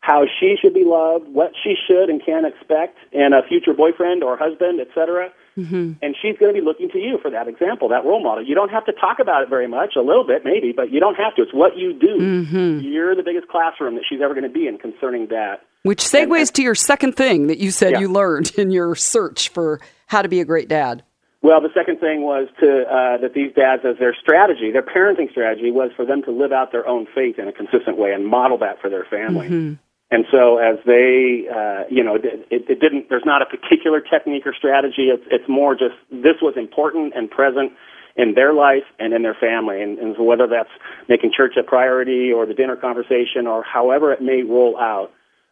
how 0.00 0.26
she 0.38 0.56
should 0.60 0.74
be 0.74 0.84
loved, 0.84 1.28
what 1.28 1.52
she 1.62 1.74
should 1.88 2.10
and 2.10 2.22
can 2.24 2.44
expect 2.44 2.98
in 3.10 3.32
a 3.32 3.42
future 3.48 3.72
boyfriend 3.72 4.22
or 4.22 4.36
husband, 4.36 4.80
etc. 4.80 5.30
Mm-hmm. 5.56 5.92
And 6.02 6.16
she's 6.20 6.36
going 6.38 6.52
to 6.52 6.60
be 6.60 6.64
looking 6.64 6.88
to 6.90 6.98
you 6.98 7.18
for 7.22 7.30
that 7.30 7.48
example, 7.48 7.88
that 7.88 8.04
role 8.04 8.22
model. 8.22 8.44
You 8.44 8.54
don't 8.54 8.70
have 8.70 8.84
to 8.86 8.92
talk 8.92 9.18
about 9.20 9.42
it 9.42 9.48
very 9.48 9.68
much, 9.68 9.94
a 9.96 10.02
little 10.02 10.26
bit 10.26 10.44
maybe, 10.44 10.72
but 10.72 10.90
you 10.90 11.00
don't 11.00 11.14
have 11.16 11.34
to. 11.36 11.42
It's 11.42 11.54
what 11.54 11.76
you 11.76 11.92
do. 11.92 12.18
Mm-hmm. 12.18 12.80
You're 12.80 13.14
the 13.14 13.22
biggest 13.22 13.48
classroom 13.48 13.94
that 13.94 14.04
she's 14.08 14.20
ever 14.22 14.34
going 14.34 14.44
to 14.44 14.52
be 14.52 14.66
in 14.66 14.78
concerning 14.78 15.28
that. 15.28 15.62
Which 15.82 16.02
segues 16.02 16.50
to 16.54 16.62
your 16.62 16.74
second 16.74 17.12
thing 17.14 17.48
that 17.48 17.58
you 17.58 17.70
said 17.70 17.92
yeah. 17.92 18.00
you 18.00 18.08
learned 18.08 18.52
in 18.56 18.70
your 18.70 18.94
search 18.94 19.50
for 19.50 19.80
how 20.06 20.22
to 20.22 20.28
be 20.28 20.40
a 20.40 20.44
great 20.44 20.68
dad. 20.68 21.02
Well, 21.42 21.60
the 21.60 21.68
second 21.74 22.00
thing 22.00 22.22
was 22.22 22.48
to 22.60 22.84
uh, 22.88 23.18
that 23.18 23.34
these 23.34 23.52
dads, 23.52 23.82
as 23.84 23.98
their 23.98 24.14
strategy, 24.14 24.70
their 24.72 24.82
parenting 24.82 25.30
strategy, 25.30 25.70
was 25.70 25.90
for 25.94 26.06
them 26.06 26.22
to 26.22 26.30
live 26.30 26.52
out 26.52 26.72
their 26.72 26.88
own 26.88 27.06
faith 27.14 27.38
in 27.38 27.48
a 27.48 27.52
consistent 27.52 27.98
way 27.98 28.12
and 28.14 28.26
model 28.26 28.56
that 28.58 28.80
for 28.80 28.88
their 28.88 29.04
family. 29.04 29.48
Mm-hmm. 29.48 29.74
And 30.10 30.26
so, 30.30 30.58
as 30.58 30.78
they, 30.86 31.48
uh, 31.48 31.84
you 31.90 32.04
know, 32.04 32.16
it, 32.16 32.46
it 32.50 32.80
didn't. 32.80 33.08
There's 33.08 33.24
not 33.24 33.42
a 33.42 33.46
particular 33.46 34.00
technique 34.00 34.46
or 34.46 34.54
strategy. 34.54 35.08
It's, 35.08 35.24
it's 35.30 35.48
more 35.48 35.74
just 35.74 35.94
this 36.10 36.36
was 36.42 36.54
important 36.56 37.14
and 37.16 37.30
present 37.30 37.72
in 38.16 38.34
their 38.34 38.52
life 38.52 38.84
and 38.98 39.12
in 39.12 39.22
their 39.22 39.34
family. 39.34 39.82
And, 39.82 39.98
and 39.98 40.14
so 40.16 40.22
whether 40.22 40.46
that's 40.46 40.70
making 41.08 41.32
church 41.36 41.54
a 41.58 41.62
priority 41.62 42.32
or 42.32 42.46
the 42.46 42.54
dinner 42.54 42.76
conversation 42.76 43.46
or 43.46 43.64
however 43.64 44.12
it 44.12 44.22
may 44.22 44.42
roll 44.42 44.78
out, 44.78 45.10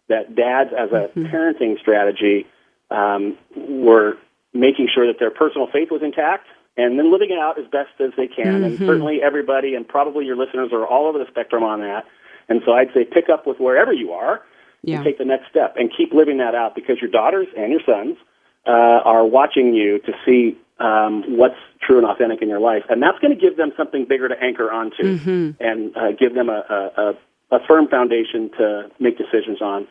that 0.08 0.36
dads, 0.36 0.70
as 0.76 0.90
a 0.90 1.08
mm-hmm. 1.08 1.26
parenting 1.26 1.78
strategy, 1.80 2.46
um, 2.90 3.38
were 3.56 4.18
making 4.52 4.88
sure 4.94 5.06
that 5.06 5.18
their 5.18 5.30
personal 5.30 5.66
faith 5.72 5.90
was 5.90 6.02
intact 6.02 6.46
and 6.76 6.98
then 6.98 7.10
living 7.10 7.30
it 7.30 7.38
out 7.38 7.58
as 7.58 7.64
best 7.70 7.90
as 8.00 8.10
they 8.16 8.26
can. 8.26 8.60
Mm-hmm. 8.60 8.64
And 8.64 8.78
certainly 8.78 9.22
everybody, 9.22 9.74
and 9.74 9.86
probably 9.86 10.26
your 10.26 10.36
listeners 10.36 10.70
are 10.72 10.86
all 10.86 11.06
over 11.06 11.18
the 11.18 11.26
spectrum 11.30 11.62
on 11.62 11.80
that. 11.80 12.04
And 12.52 12.60
so 12.66 12.72
I'd 12.72 12.92
say 12.92 13.04
pick 13.04 13.30
up 13.30 13.46
with 13.46 13.58
wherever 13.58 13.94
you 13.94 14.12
are 14.12 14.42
yeah. 14.82 14.96
and 14.96 15.04
take 15.04 15.16
the 15.16 15.24
next 15.24 15.48
step 15.48 15.74
and 15.78 15.90
keep 15.96 16.12
living 16.12 16.36
that 16.36 16.54
out 16.54 16.74
because 16.74 17.00
your 17.00 17.10
daughters 17.10 17.46
and 17.56 17.72
your 17.72 17.80
sons 17.86 18.18
uh, 18.66 18.70
are 18.70 19.24
watching 19.24 19.72
you 19.72 19.98
to 20.00 20.12
see 20.26 20.58
um, 20.78 21.24
what's 21.38 21.56
true 21.80 21.96
and 21.96 22.06
authentic 22.06 22.42
in 22.42 22.50
your 22.50 22.60
life. 22.60 22.82
And 22.90 23.02
that's 23.02 23.18
going 23.20 23.34
to 23.34 23.40
give 23.40 23.56
them 23.56 23.72
something 23.74 24.04
bigger 24.04 24.28
to 24.28 24.34
anchor 24.38 24.70
onto 24.70 25.16
mm-hmm. 25.16 25.62
and 25.64 25.96
uh, 25.96 26.12
give 26.12 26.34
them 26.34 26.50
a, 26.50 26.60
a, 26.98 27.56
a 27.56 27.66
firm 27.66 27.88
foundation 27.88 28.50
to 28.58 28.90
make 29.00 29.16
decisions 29.16 29.62
on 29.62 29.88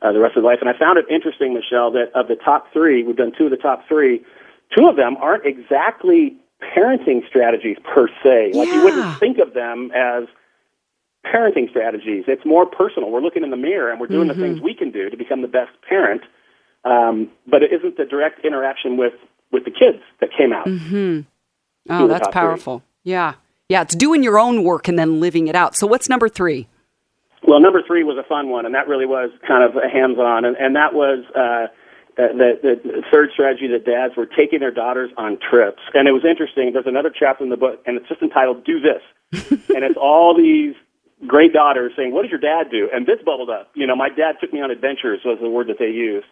uh, 0.00 0.10
the 0.10 0.18
rest 0.18 0.36
of 0.36 0.42
life. 0.42 0.58
And 0.60 0.68
I 0.68 0.76
found 0.76 0.98
it 0.98 1.06
interesting, 1.08 1.54
Michelle, 1.54 1.92
that 1.92 2.10
of 2.16 2.26
the 2.26 2.34
top 2.34 2.72
three, 2.72 3.04
we've 3.04 3.16
done 3.16 3.30
two 3.38 3.44
of 3.44 3.52
the 3.52 3.56
top 3.56 3.86
three, 3.86 4.24
two 4.76 4.88
of 4.88 4.96
them 4.96 5.16
aren't 5.18 5.46
exactly 5.46 6.36
parenting 6.74 7.24
strategies 7.28 7.76
per 7.94 8.08
se. 8.24 8.52
Like 8.54 8.66
yeah. 8.66 8.74
you 8.74 8.84
wouldn't 8.84 9.20
think 9.20 9.38
of 9.38 9.54
them 9.54 9.92
as 9.94 10.24
parenting 11.24 11.70
strategies. 11.70 12.24
It's 12.26 12.44
more 12.44 12.66
personal. 12.66 13.10
We're 13.10 13.20
looking 13.20 13.42
in 13.42 13.50
the 13.50 13.56
mirror 13.56 13.90
and 13.90 14.00
we're 14.00 14.06
doing 14.08 14.28
mm-hmm. 14.28 14.40
the 14.40 14.46
things 14.46 14.60
we 14.60 14.74
can 14.74 14.90
do 14.90 15.10
to 15.10 15.16
become 15.16 15.42
the 15.42 15.48
best 15.48 15.70
parent. 15.88 16.22
Um, 16.84 17.30
but 17.46 17.62
it 17.62 17.72
isn't 17.72 17.96
the 17.96 18.04
direct 18.04 18.44
interaction 18.44 18.96
with, 18.96 19.14
with 19.52 19.64
the 19.64 19.70
kids 19.70 20.02
that 20.20 20.30
came 20.36 20.52
out. 20.52 20.66
Mm-hmm. 20.66 21.20
Oh, 21.90 22.08
that's 22.08 22.28
powerful. 22.28 22.78
Three. 22.78 23.12
Yeah. 23.12 23.34
Yeah, 23.68 23.82
it's 23.82 23.94
doing 23.94 24.22
your 24.22 24.38
own 24.38 24.64
work 24.64 24.88
and 24.88 24.98
then 24.98 25.20
living 25.20 25.48
it 25.48 25.54
out. 25.54 25.76
So 25.76 25.86
what's 25.86 26.08
number 26.08 26.28
three? 26.28 26.68
Well, 27.46 27.60
number 27.60 27.82
three 27.86 28.04
was 28.04 28.18
a 28.18 28.28
fun 28.28 28.50
one, 28.50 28.66
and 28.66 28.74
that 28.74 28.86
really 28.86 29.06
was 29.06 29.30
kind 29.46 29.64
of 29.64 29.76
a 29.76 29.88
hands-on, 29.88 30.44
and, 30.44 30.56
and 30.56 30.76
that 30.76 30.94
was 30.94 31.24
uh, 31.34 31.66
the, 32.16 32.58
the, 32.62 32.80
the 32.84 33.02
third 33.10 33.30
strategy 33.32 33.66
that 33.68 33.84
dads 33.84 34.16
were 34.16 34.26
taking 34.26 34.60
their 34.60 34.70
daughters 34.70 35.10
on 35.16 35.38
trips. 35.38 35.80
And 35.94 36.06
it 36.06 36.12
was 36.12 36.24
interesting. 36.24 36.72
There's 36.72 36.86
another 36.86 37.10
chapter 37.10 37.42
in 37.42 37.50
the 37.50 37.56
book, 37.56 37.82
and 37.86 37.96
it's 37.96 38.08
just 38.08 38.22
entitled 38.22 38.64
"Do 38.64 38.78
This," 38.78 39.50
and 39.74 39.84
it's 39.84 39.96
all 39.96 40.36
these 40.36 40.74
great 41.26 41.52
daughters 41.52 41.92
saying, 41.96 42.12
"What 42.12 42.22
does 42.22 42.30
your 42.30 42.40
dad 42.40 42.70
do?" 42.70 42.88
And 42.92 43.06
this 43.06 43.20
bubbled 43.24 43.50
up. 43.50 43.70
You 43.74 43.86
know, 43.86 43.96
my 43.96 44.08
dad 44.08 44.36
took 44.40 44.52
me 44.52 44.60
on 44.60 44.70
adventures 44.70 45.20
was 45.24 45.38
the 45.40 45.48
word 45.48 45.68
that 45.68 45.78
they 45.78 45.90
used, 45.90 46.26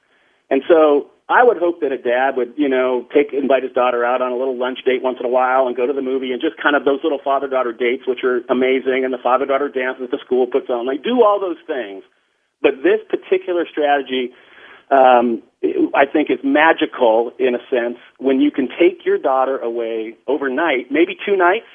and 0.51 0.63
so 0.69 1.11
I 1.31 1.45
would 1.45 1.59
hope 1.59 1.81
that 1.81 1.93
a 1.93 1.97
dad 1.97 2.37
would, 2.37 2.55
you 2.57 2.69
know, 2.69 3.07
take 3.15 3.33
invite 3.33 3.63
his 3.63 3.71
daughter 3.73 4.05
out 4.05 4.21
on 4.21 4.33
a 4.33 4.37
little 4.37 4.57
lunch 4.57 4.81
date 4.85 5.01
once 5.01 5.19
in 5.21 5.27
a 5.27 5.29
while 5.29 5.69
and 5.69 5.77
go 5.77 5.87
to 5.87 5.93
the 5.93 6.03
movie 6.03 6.33
and 6.33 6.43
just 6.43 6.57
kind 6.57 6.75
of 6.75 6.85
those 6.85 6.99
little 7.05 7.21
father 7.23 7.47
daughter 7.47 7.73
dates, 7.73 8.03
which 8.05 8.25
are 8.25 8.43
amazing, 8.49 9.05
and 9.05 9.15
the 9.15 9.19
father 9.23 9.47
daughter 9.47 9.69
dances 9.69 10.11
the 10.11 10.19
school 10.19 10.49
puts 10.49 10.69
on. 10.69 10.87
They 10.87 10.97
do 10.97 11.23
all 11.23 11.39
those 11.39 11.59
things, 11.69 12.03
but 12.61 12.83
this 12.83 12.99
particular 13.09 13.65
strategy, 13.65 14.33
um, 14.91 15.41
I 15.95 16.05
think, 16.05 16.31
is 16.31 16.41
magical 16.43 17.33
in 17.39 17.55
a 17.55 17.61
sense 17.71 17.99
when 18.19 18.41
you 18.41 18.51
can 18.51 18.69
take 18.69 19.07
your 19.07 19.19
daughter 19.19 19.57
away 19.57 20.17
overnight, 20.27 20.91
maybe 20.91 21.17
two 21.25 21.37
nights, 21.37 21.67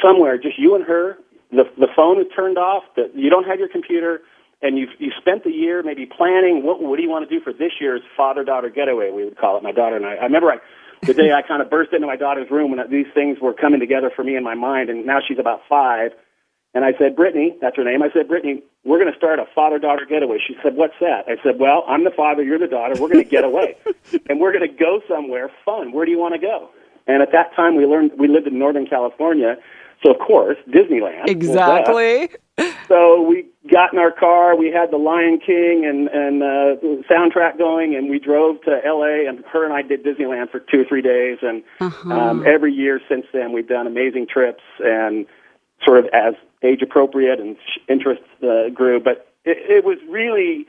somewhere, 0.00 0.38
just 0.38 0.58
you 0.58 0.74
and 0.74 0.84
her. 0.84 1.18
The 1.50 1.64
the 1.78 1.88
phone 1.94 2.20
is 2.20 2.26
turned 2.34 2.58
off. 2.58 2.84
The, 2.96 3.10
you 3.14 3.30
don't 3.30 3.44
have 3.44 3.58
your 3.58 3.68
computer 3.68 4.22
and 4.62 4.78
you've 4.78 4.90
you 4.98 5.10
spent 5.18 5.44
the 5.44 5.50
year 5.50 5.82
maybe 5.82 6.06
planning 6.06 6.64
what 6.64 6.82
what 6.82 6.96
do 6.96 7.02
you 7.02 7.10
want 7.10 7.28
to 7.28 7.38
do 7.38 7.42
for 7.42 7.52
this 7.52 7.72
year's 7.80 8.02
father 8.16 8.44
daughter 8.44 8.68
getaway 8.68 9.10
we 9.10 9.24
would 9.24 9.38
call 9.38 9.56
it 9.56 9.62
my 9.62 9.72
daughter 9.72 9.96
and 9.96 10.06
I. 10.06 10.14
I 10.16 10.24
remember 10.24 10.52
I 10.52 10.58
the 11.02 11.14
day 11.14 11.32
I 11.32 11.42
kind 11.42 11.62
of 11.62 11.70
burst 11.70 11.92
into 11.92 12.06
my 12.06 12.16
daughter's 12.16 12.50
room 12.50 12.78
and 12.78 12.92
these 12.92 13.06
things 13.14 13.38
were 13.40 13.54
coming 13.54 13.80
together 13.80 14.10
for 14.14 14.22
me 14.22 14.36
in 14.36 14.44
my 14.44 14.54
mind 14.54 14.90
and 14.90 15.06
now 15.06 15.18
she's 15.26 15.38
about 15.38 15.62
five 15.68 16.12
and 16.74 16.84
I 16.84 16.92
said 16.98 17.16
Brittany 17.16 17.56
that's 17.60 17.76
her 17.76 17.84
name 17.84 18.02
I 18.02 18.10
said 18.12 18.28
Brittany 18.28 18.62
we're 18.84 18.98
going 18.98 19.12
to 19.12 19.18
start 19.18 19.38
a 19.38 19.44
father 19.54 19.78
daughter 19.78 20.06
getaway. 20.06 20.38
She 20.46 20.56
said 20.62 20.76
what's 20.76 20.94
that? 21.00 21.24
I 21.26 21.42
said 21.42 21.58
well 21.58 21.84
I'm 21.88 22.04
the 22.04 22.10
father 22.10 22.42
you're 22.42 22.58
the 22.58 22.68
daughter 22.68 23.00
we're 23.00 23.08
going 23.08 23.24
to 23.24 23.30
get 23.30 23.44
away 23.44 23.76
and 24.28 24.40
we're 24.40 24.52
going 24.52 24.68
to 24.68 24.74
go 24.74 25.00
somewhere 25.08 25.50
fun 25.64 25.92
where 25.92 26.04
do 26.04 26.12
you 26.12 26.18
want 26.18 26.34
to 26.34 26.40
go? 26.40 26.70
And 27.06 27.22
at 27.22 27.32
that 27.32 27.54
time 27.56 27.76
we 27.76 27.86
learned 27.86 28.12
we 28.18 28.28
lived 28.28 28.46
in 28.46 28.58
Northern 28.58 28.86
California 28.86 29.56
so 30.02 30.10
of 30.12 30.18
course 30.18 30.56
Disneyland 30.68 31.28
exactly 31.28 32.28
so 32.88 33.22
we 33.22 33.46
got 33.70 33.92
in 33.92 33.98
our 33.98 34.10
car. 34.10 34.56
We 34.56 34.70
had 34.70 34.90
the 34.90 34.96
Lion 34.96 35.38
King 35.44 35.84
and 35.86 36.08
and 36.08 36.42
uh, 36.42 36.76
soundtrack 37.10 37.56
going, 37.58 37.94
and 37.94 38.10
we 38.10 38.18
drove 38.18 38.60
to 38.62 38.80
L.A. 38.84 39.26
And 39.26 39.44
her 39.50 39.64
and 39.64 39.72
I 39.72 39.82
did 39.82 40.04
Disneyland 40.04 40.50
for 40.50 40.60
two 40.60 40.80
or 40.80 40.84
three 40.84 41.02
days. 41.02 41.38
And 41.42 41.62
Uh-huh. 41.80 42.12
um, 42.12 42.44
every 42.46 42.72
year 42.72 43.00
since 43.08 43.26
then, 43.32 43.52
we've 43.52 43.68
done 43.68 43.86
amazing 43.86 44.26
trips 44.26 44.62
and 44.80 45.26
sort 45.84 45.98
of 45.98 46.06
as 46.12 46.34
age 46.62 46.82
appropriate 46.82 47.40
and 47.40 47.56
interests 47.88 48.24
uh, 48.42 48.68
grew. 48.74 49.00
But 49.00 49.28
it, 49.44 49.56
it 49.78 49.84
was 49.84 49.98
really 50.08 50.66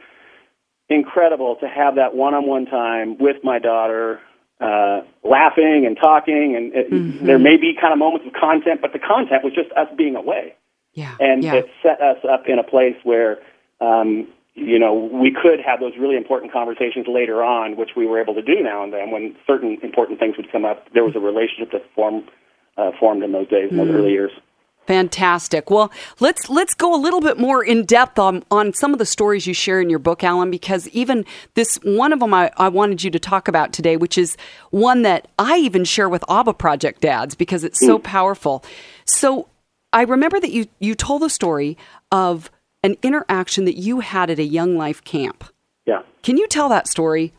incredible 0.89 1.55
to 1.57 1.67
have 1.67 1.95
that 1.95 2.15
one-on-one 2.15 2.65
time 2.65 3.17
with 3.17 3.38
my 3.43 3.59
daughter, 3.59 4.19
uh, 4.62 5.01
laughing 5.24 5.86
and 5.88 5.98
talking. 5.98 6.56
And 6.56 6.74
it, 6.74 6.91
Mm-hmm. 6.91 7.25
there 7.25 7.39
may 7.39 7.58
be 7.58 7.74
kind 7.80 7.94
of 7.94 8.00
moments 8.00 8.25
of 8.27 8.34
content, 8.34 8.82
but 8.82 8.94
the 8.94 9.00
content 9.00 9.44
was 9.44 9.53
just 9.53 9.72
us 9.74 9.88
being 9.98 10.15
away 10.15 10.53
Yeah. 10.94 11.15
and 11.20 11.44
yeah. 11.44 11.56
it 11.56 11.70
set 11.82 12.00
us 12.01 12.18
up 12.30 12.48
in 12.48 12.60
a 12.60 12.63
place 12.63 12.96
where 13.03 13.39
um, 13.80 14.27
you 14.53 14.77
know 14.77 14.94
we 14.94 15.32
could 15.32 15.60
have 15.62 15.80
those 15.80 15.94
really 15.98 16.18
important 16.18 16.51
conversations 16.53 17.08
later 17.08 17.44
on, 17.44 17.75
which 17.77 17.91
we 17.96 18.06
were 18.06 18.20
able 18.22 18.36
to 18.36 18.41
do 18.41 18.62
now 18.62 18.84
and 18.84 18.91
then 18.94 19.10
when 19.12 19.36
certain 19.48 19.77
important 19.82 20.20
things 20.20 20.36
would 20.38 20.51
come 20.51 20.65
up. 20.65 20.88
There 20.94 21.03
was 21.06 21.15
a 21.15 21.20
relationship 21.20 21.72
that 21.72 21.84
formed 21.96 22.30
uh, 22.77 22.91
formed 23.00 23.24
in 23.24 23.32
those 23.32 23.48
days, 23.48 23.72
in 23.72 23.77
those 23.77 23.88
Mm. 23.88 23.96
early 23.96 24.12
years. 24.12 24.32
Fantastic. 24.91 25.69
Well, 25.69 25.89
let's 26.19 26.50
let's 26.50 26.74
go 26.74 26.93
a 26.93 27.00
little 27.00 27.21
bit 27.21 27.38
more 27.38 27.63
in 27.63 27.86
depth 27.86 28.19
on 28.19 28.43
on 28.51 28.74
some 28.74 28.91
of 28.91 29.00
the 29.00 29.05
stories 29.05 29.48
you 29.48 29.53
share 29.53 29.79
in 29.79 29.89
your 29.89 30.00
book, 30.00 30.21
Alan, 30.21 30.51
because 30.51 30.86
even 30.89 31.24
this 31.53 31.77
one 31.77 32.12
of 32.12 32.19
them 32.19 32.33
I, 32.33 32.51
I 32.57 32.67
wanted 32.67 33.01
you 33.01 33.10
to 33.12 33.17
talk 33.17 33.48
about 33.48 33.71
today, 33.71 33.95
which 33.95 34.17
is 34.17 34.36
one 34.71 35.03
that 35.03 35.29
I 35.39 35.60
even 35.60 35.86
share 35.86 36.10
with 36.10 36.25
ABBA 36.27 36.55
Project 36.55 37.00
dads 37.00 37.36
because 37.36 37.63
it's 37.63 37.79
so 37.79 38.00
mm. 38.00 38.03
powerful. 38.03 38.65
So 39.05 39.48
I 39.93 40.01
remember 40.01 40.41
that 40.41 40.51
you 40.51 40.65
you 40.79 40.93
told 40.93 41.21
the 41.21 41.29
story 41.29 41.77
of 42.12 42.51
an 42.83 42.98
interaction 43.01 43.63
that 43.63 43.77
you 43.77 44.01
had 44.01 44.29
at 44.29 44.39
a 44.39 44.43
Young 44.43 44.75
Life 44.75 45.05
camp. 45.05 45.45
Yeah. 45.86 46.01
Can 46.21 46.36
you 46.36 46.50
tell 46.50 46.67
that 46.67 46.89
story? 46.89 47.31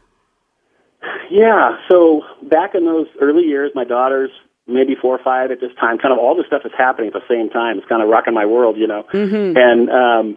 Yeah. 1.31 1.77
So 1.91 2.23
back 2.45 2.75
in 2.75 2.87
those 2.87 3.09
early 3.21 3.43
years, 3.43 3.73
my 3.75 3.85
daughter's 3.85 4.31
maybe 4.73 4.95
four 4.95 5.15
or 5.15 5.23
five 5.23 5.51
at 5.51 5.61
this 5.61 5.73
time. 5.79 5.99
Kind 5.99 6.13
of 6.13 6.19
all 6.19 6.37
this 6.37 6.47
stuff 6.47 6.63
is 6.65 6.73
happening 6.77 7.09
at 7.09 7.15
the 7.15 7.27
same 7.29 7.51
time. 7.51 7.79
It's 7.79 7.87
kind 7.89 8.03
of 8.03 8.09
rocking 8.09 8.35
my 8.35 8.47
world, 8.47 8.77
you 8.77 8.87
know. 8.87 9.05
Mm-hmm. 9.13 9.57
And 9.57 9.91
um, 9.91 10.37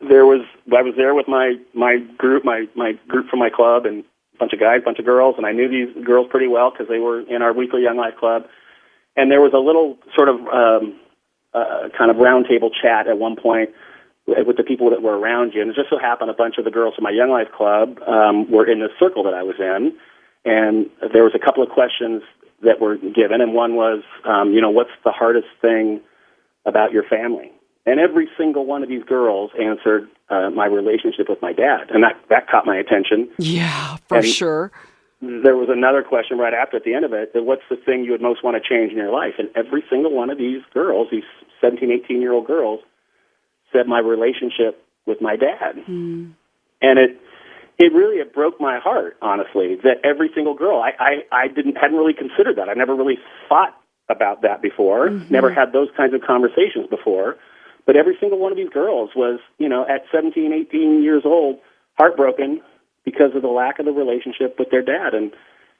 there 0.00 0.26
was 0.26 0.44
I 0.72 0.82
was 0.82 0.94
there 0.96 1.14
with 1.14 1.28
my 1.28 1.56
my 1.74 1.98
group, 2.18 2.44
my 2.44 2.66
my 2.74 2.92
group 3.08 3.28
from 3.28 3.38
my 3.38 3.50
club, 3.50 3.86
and 3.86 4.04
a 4.34 4.38
bunch 4.38 4.52
of 4.52 4.60
guys, 4.60 4.80
bunch 4.84 4.98
of 4.98 5.04
girls, 5.04 5.36
and 5.38 5.46
I 5.46 5.52
knew 5.52 5.68
these 5.68 6.04
girls 6.04 6.26
pretty 6.30 6.48
well 6.48 6.70
because 6.70 6.88
they 6.88 6.98
were 6.98 7.20
in 7.20 7.42
our 7.42 7.52
weekly 7.52 7.82
Young 7.82 7.96
Life 7.96 8.16
Club. 8.18 8.44
And 9.16 9.30
there 9.30 9.40
was 9.40 9.52
a 9.52 9.58
little 9.58 9.98
sort 10.16 10.28
of 10.28 10.36
um, 10.48 10.98
uh, 11.52 11.88
kind 11.96 12.10
of 12.10 12.16
roundtable 12.16 12.70
chat 12.72 13.06
at 13.06 13.18
one 13.18 13.36
point 13.36 13.70
with 14.26 14.56
the 14.56 14.62
people 14.62 14.90
that 14.90 15.02
were 15.02 15.18
around 15.18 15.52
you. 15.52 15.60
And 15.60 15.70
it 15.70 15.76
just 15.76 15.90
so 15.90 15.98
happened 15.98 16.30
a 16.30 16.34
bunch 16.34 16.56
of 16.56 16.64
the 16.64 16.70
girls 16.70 16.94
from 16.94 17.04
my 17.04 17.10
Young 17.10 17.30
Life 17.30 17.52
Club 17.54 17.98
um, 18.06 18.50
were 18.50 18.66
in 18.66 18.78
the 18.78 18.88
circle 18.98 19.24
that 19.24 19.34
I 19.34 19.42
was 19.42 19.56
in. 19.58 19.92
And 20.44 20.90
there 21.12 21.24
was 21.24 21.34
a 21.34 21.38
couple 21.38 21.62
of 21.62 21.68
questions 21.68 22.22
that 22.62 22.80
were 22.80 22.96
given, 22.96 23.40
and 23.40 23.54
one 23.54 23.74
was, 23.74 24.02
um, 24.24 24.52
you 24.52 24.60
know, 24.60 24.70
what's 24.70 24.90
the 25.04 25.10
hardest 25.12 25.48
thing 25.60 26.00
about 26.64 26.92
your 26.92 27.02
family? 27.02 27.50
And 27.84 27.98
every 27.98 28.28
single 28.38 28.64
one 28.64 28.82
of 28.82 28.88
these 28.88 29.02
girls 29.02 29.50
answered 29.60 30.08
uh, 30.30 30.50
my 30.50 30.66
relationship 30.66 31.28
with 31.28 31.42
my 31.42 31.52
dad, 31.52 31.90
and 31.90 32.02
that 32.04 32.16
that 32.30 32.48
caught 32.48 32.64
my 32.64 32.76
attention. 32.76 33.28
Yeah, 33.38 33.96
for 34.08 34.18
And- 34.18 34.26
sure. 34.26 34.70
There 35.24 35.56
was 35.56 35.68
another 35.70 36.02
question 36.02 36.36
right 36.36 36.52
after 36.52 36.76
at 36.76 36.82
the 36.82 36.94
end 36.94 37.04
of 37.04 37.12
it, 37.12 37.32
that 37.32 37.44
what's 37.44 37.62
the 37.70 37.76
thing 37.76 38.02
you 38.04 38.10
would 38.10 38.20
most 38.20 38.42
want 38.42 38.60
to 38.60 38.68
change 38.68 38.90
in 38.90 38.98
your 38.98 39.12
life? 39.12 39.34
And 39.38 39.50
every 39.54 39.84
single 39.88 40.10
one 40.12 40.30
of 40.30 40.38
these 40.38 40.62
girls, 40.74 41.06
these 41.12 41.22
17, 41.60 41.92
18 41.92 42.20
year 42.20 42.32
old 42.32 42.44
girls, 42.44 42.80
said 43.72 43.86
my 43.86 44.00
relationship 44.00 44.84
with 45.06 45.20
my 45.20 45.36
dad. 45.36 45.76
And 45.86 46.34
it 46.82 47.20
it 47.82 47.92
really 47.92 48.16
it 48.16 48.32
broke 48.32 48.60
my 48.60 48.78
heart, 48.78 49.16
honestly, 49.20 49.76
that 49.82 49.98
every 50.04 50.30
single 50.34 50.54
girl 50.54 50.80
I, 50.80 50.92
I, 50.98 51.12
I 51.44 51.48
didn't 51.48 51.74
hadn't 51.74 51.96
really 51.96 52.14
considered 52.14 52.56
that. 52.56 52.68
I 52.68 52.74
never 52.74 52.94
really 52.94 53.18
thought 53.48 53.76
about 54.08 54.42
that 54.42 54.62
before, 54.62 55.08
mm-hmm. 55.08 55.32
never 55.32 55.52
had 55.52 55.72
those 55.72 55.88
kinds 55.96 56.14
of 56.14 56.20
conversations 56.22 56.86
before. 56.88 57.36
But 57.84 57.96
every 57.96 58.16
single 58.20 58.38
one 58.38 58.52
of 58.52 58.56
these 58.56 58.68
girls 58.68 59.10
was, 59.16 59.40
you 59.58 59.68
know, 59.68 59.82
at 59.82 60.04
17, 60.12 60.52
18 60.52 61.02
years 61.02 61.22
old, 61.24 61.58
heartbroken 61.98 62.62
because 63.04 63.34
of 63.34 63.42
the 63.42 63.48
lack 63.48 63.80
of 63.80 63.86
the 63.86 63.92
relationship 63.92 64.54
with 64.58 64.70
their 64.70 64.82
dad. 64.82 65.14
And 65.14 65.32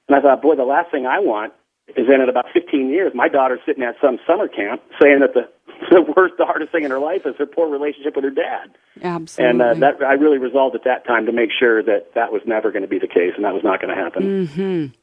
and 0.09 0.17
I 0.17 0.21
thought, 0.21 0.43
boy, 0.43 0.57
the 0.57 0.65
last 0.65 0.91
thing 0.91 1.07
I 1.07 1.21
want 1.21 1.53
is 1.97 2.09
then 2.09 2.21
in 2.21 2.29
about 2.29 2.47
15 2.53 2.91
years, 2.91 3.13
my 3.15 3.29
daughter's 3.29 3.61
sitting 3.65 3.85
at 3.85 3.95
some 4.03 4.19
summer 4.27 4.49
camp 4.49 4.83
saying 5.01 5.21
that 5.21 5.35
the 5.35 5.47
the 5.91 6.13
worst, 6.17 6.35
the 6.39 6.45
hardest 6.45 6.73
thing 6.73 6.85
in 6.85 6.91
her 6.91 6.99
life 6.99 7.23
is 7.25 7.35
her 7.39 7.47
poor 7.47 7.69
relationship 7.69 8.15
with 8.17 8.25
her 8.25 8.31
dad. 8.31 8.71
Absolutely. 9.03 9.51
And 9.51 9.63
uh, 9.63 9.75
that 9.87 10.05
I 10.05 10.15
really 10.15 10.39
resolved 10.39 10.75
at 10.75 10.85
that 10.85 11.07
time 11.07 11.27
to 11.27 11.33
make 11.33 11.51
sure 11.59 11.83
that 11.83 12.15
that 12.15 12.33
was 12.33 12.43
never 12.47 12.71
going 12.71 12.83
to 12.83 12.89
be 12.89 12.99
the 12.99 13.09
case, 13.09 13.33
and 13.37 13.45
that 13.45 13.55
was 13.55 13.65
not 13.65 13.81
going 13.81 13.95
to 13.95 14.03
happen. 14.03 14.95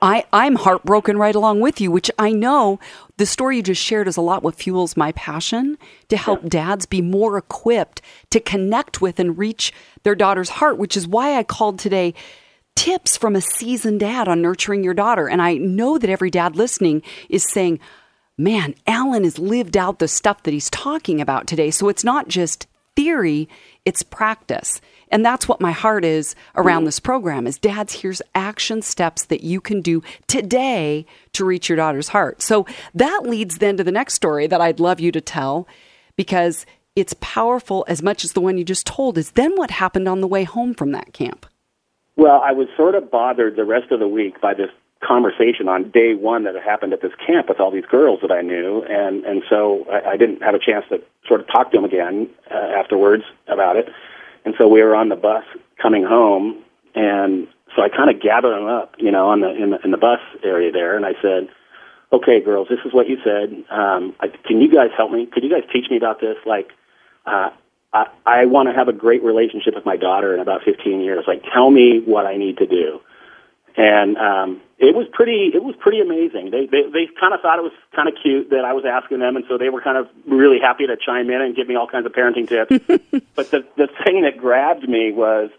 I, 0.00 0.24
I'm 0.32 0.54
heartbroken 0.54 1.18
right 1.18 1.34
along 1.34 1.60
with 1.60 1.80
you, 1.80 1.90
which 1.90 2.10
I 2.18 2.30
know 2.30 2.78
the 3.16 3.26
story 3.26 3.56
you 3.56 3.62
just 3.64 3.82
shared 3.82 4.06
is 4.06 4.16
a 4.16 4.20
lot 4.20 4.44
what 4.44 4.54
fuels 4.54 4.96
my 4.96 5.10
passion 5.12 5.76
to 6.08 6.16
help 6.16 6.48
dads 6.48 6.86
be 6.86 7.02
more 7.02 7.36
equipped 7.36 8.00
to 8.30 8.38
connect 8.38 9.00
with 9.00 9.18
and 9.18 9.36
reach 9.36 9.72
their 10.04 10.14
daughter's 10.14 10.50
heart, 10.50 10.78
which 10.78 10.96
is 10.96 11.08
why 11.08 11.36
I 11.36 11.42
called 11.42 11.80
today 11.80 12.14
tips 12.76 13.16
from 13.16 13.34
a 13.34 13.40
seasoned 13.40 13.98
dad 13.98 14.28
on 14.28 14.40
nurturing 14.40 14.84
your 14.84 14.94
daughter. 14.94 15.28
And 15.28 15.42
I 15.42 15.54
know 15.54 15.98
that 15.98 16.10
every 16.10 16.30
dad 16.30 16.54
listening 16.54 17.02
is 17.28 17.42
saying, 17.42 17.80
man, 18.38 18.74
Alan 18.86 19.24
has 19.24 19.38
lived 19.38 19.76
out 19.76 19.98
the 19.98 20.08
stuff 20.08 20.44
that 20.44 20.54
he's 20.54 20.70
talking 20.70 21.20
about 21.20 21.46
today. 21.46 21.70
So 21.70 21.88
it's 21.88 22.04
not 22.04 22.28
just 22.28 22.66
theory, 22.94 23.48
it's 23.84 24.02
practice. 24.02 24.80
And 25.10 25.24
that's 25.24 25.48
what 25.48 25.60
my 25.60 25.72
heart 25.72 26.04
is 26.04 26.34
around 26.56 26.84
this 26.84 27.00
program 27.00 27.46
is 27.46 27.58
dads 27.58 27.92
here's 27.94 28.22
action 28.34 28.82
steps 28.82 29.24
that 29.26 29.42
you 29.42 29.60
can 29.60 29.80
do 29.80 30.02
today 30.26 31.06
to 31.32 31.44
reach 31.44 31.68
your 31.68 31.76
daughter's 31.76 32.08
heart. 32.08 32.42
So 32.42 32.66
that 32.94 33.22
leads 33.24 33.58
then 33.58 33.76
to 33.76 33.84
the 33.84 33.92
next 33.92 34.14
story 34.14 34.46
that 34.46 34.60
I'd 34.60 34.80
love 34.80 35.00
you 35.00 35.12
to 35.12 35.20
tell 35.20 35.66
because 36.16 36.66
it's 36.96 37.14
powerful 37.20 37.84
as 37.88 38.02
much 38.02 38.24
as 38.24 38.32
the 38.32 38.40
one 38.40 38.58
you 38.58 38.64
just 38.64 38.86
told 38.86 39.16
is 39.16 39.32
then 39.32 39.54
what 39.56 39.70
happened 39.70 40.08
on 40.08 40.20
the 40.20 40.26
way 40.26 40.44
home 40.44 40.74
from 40.74 40.90
that 40.92 41.12
camp. 41.12 41.46
Well, 42.16 42.42
I 42.44 42.50
was 42.50 42.66
sort 42.76 42.96
of 42.96 43.12
bothered 43.12 43.54
the 43.54 43.64
rest 43.64 43.92
of 43.92 44.00
the 44.00 44.08
week 44.08 44.40
by 44.40 44.54
this 44.54 44.70
conversation 45.00 45.68
on 45.68 45.90
day 45.90 46.14
one 46.14 46.44
that 46.44 46.54
had 46.54 46.64
happened 46.64 46.92
at 46.92 47.02
this 47.02 47.12
camp 47.24 47.48
with 47.48 47.60
all 47.60 47.70
these 47.70 47.86
girls 47.86 48.20
that 48.22 48.32
I 48.32 48.42
knew, 48.42 48.82
and 48.82 49.24
and 49.24 49.42
so 49.48 49.86
I, 49.90 50.10
I 50.10 50.16
didn't 50.16 50.42
have 50.42 50.54
a 50.54 50.58
chance 50.58 50.84
to 50.90 51.00
sort 51.26 51.40
of 51.40 51.46
talk 51.46 51.70
to 51.70 51.76
them 51.76 51.84
again 51.84 52.28
uh, 52.50 52.54
afterwards 52.54 53.24
about 53.46 53.76
it. 53.76 53.88
And 54.44 54.54
so 54.58 54.66
we 54.66 54.82
were 54.82 54.96
on 54.96 55.08
the 55.08 55.16
bus 55.16 55.44
coming 55.80 56.04
home, 56.04 56.62
and 56.94 57.46
so 57.76 57.82
I 57.82 57.88
kind 57.88 58.10
of 58.10 58.20
gathered 58.20 58.56
them 58.56 58.66
up, 58.66 58.94
you 58.98 59.10
know, 59.10 59.28
on 59.28 59.40
the 59.40 59.50
in 59.50 59.70
the 59.70 59.78
in 59.84 59.90
the 59.90 59.98
bus 59.98 60.20
area 60.42 60.72
there, 60.72 60.96
and 60.96 61.06
I 61.06 61.12
said, 61.22 61.48
"Okay, 62.12 62.40
girls, 62.40 62.68
this 62.68 62.80
is 62.84 62.92
what 62.92 63.08
you 63.08 63.18
said. 63.22 63.52
Um, 63.70 64.14
I, 64.20 64.28
can 64.28 64.60
you 64.60 64.72
guys 64.72 64.90
help 64.96 65.12
me? 65.12 65.26
Could 65.26 65.44
you 65.44 65.50
guys 65.50 65.68
teach 65.72 65.90
me 65.90 65.96
about 65.96 66.20
this? 66.20 66.36
Like, 66.44 66.70
uh, 67.24 67.50
I, 67.92 68.06
I 68.26 68.46
want 68.46 68.68
to 68.68 68.74
have 68.74 68.88
a 68.88 68.92
great 68.92 69.22
relationship 69.22 69.74
with 69.74 69.86
my 69.86 69.96
daughter 69.96 70.34
in 70.34 70.40
about 70.40 70.62
15 70.64 71.00
years. 71.00 71.24
Like, 71.28 71.44
tell 71.52 71.70
me 71.70 72.00
what 72.04 72.26
I 72.26 72.36
need 72.36 72.58
to 72.58 72.66
do." 72.66 73.00
And 73.78 74.16
um, 74.18 74.60
it 74.76 74.92
was 74.92 75.06
pretty. 75.12 75.52
It 75.54 75.62
was 75.62 75.76
pretty 75.78 76.00
amazing. 76.00 76.50
They 76.50 76.66
they, 76.66 76.90
they 76.90 77.06
kind 77.14 77.32
of 77.32 77.40
thought 77.40 77.60
it 77.60 77.62
was 77.62 77.72
kind 77.94 78.08
of 78.08 78.14
cute 78.20 78.50
that 78.50 78.64
I 78.66 78.72
was 78.72 78.82
asking 78.82 79.20
them, 79.20 79.36
and 79.36 79.44
so 79.48 79.56
they 79.56 79.68
were 79.68 79.80
kind 79.80 79.96
of 79.96 80.08
really 80.26 80.58
happy 80.58 80.84
to 80.88 80.96
chime 80.98 81.30
in 81.30 81.40
and 81.40 81.54
give 81.54 81.68
me 81.68 81.76
all 81.76 81.86
kinds 81.86 82.04
of 82.04 82.10
parenting 82.10 82.48
tips. 82.48 82.74
but 83.36 83.52
the 83.52 83.62
the 83.76 83.86
thing 84.02 84.22
that 84.22 84.36
grabbed 84.36 84.82
me 84.88 85.12
was 85.12 85.50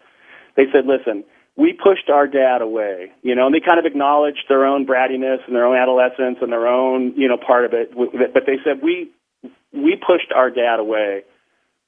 they 0.55 0.65
said, 0.69 0.86
"Listen, 0.86 1.23
we 1.55 1.71
pushed 1.71 2.10
our 2.10 2.27
dad 2.27 2.62
away, 2.62 3.12
you 3.21 3.36
know, 3.36 3.45
and 3.45 3.55
they 3.55 3.60
kind 3.60 3.79
of 3.79 3.86
acknowledged 3.86 4.43
their 4.49 4.65
own 4.65 4.86
brattiness 4.86 5.39
and 5.47 5.55
their 5.55 5.65
own 5.65 5.77
adolescence 5.77 6.39
and 6.41 6.51
their 6.51 6.67
own, 6.67 7.13
you 7.15 7.29
know, 7.29 7.38
part 7.38 7.63
of 7.63 7.73
it. 7.73 7.95
But 7.95 8.45
they 8.45 8.60
said 8.65 8.82
we 8.82 9.12
we 9.71 9.95
pushed 9.95 10.34
our 10.36 10.49
dad 10.49 10.79
away, 10.79 11.23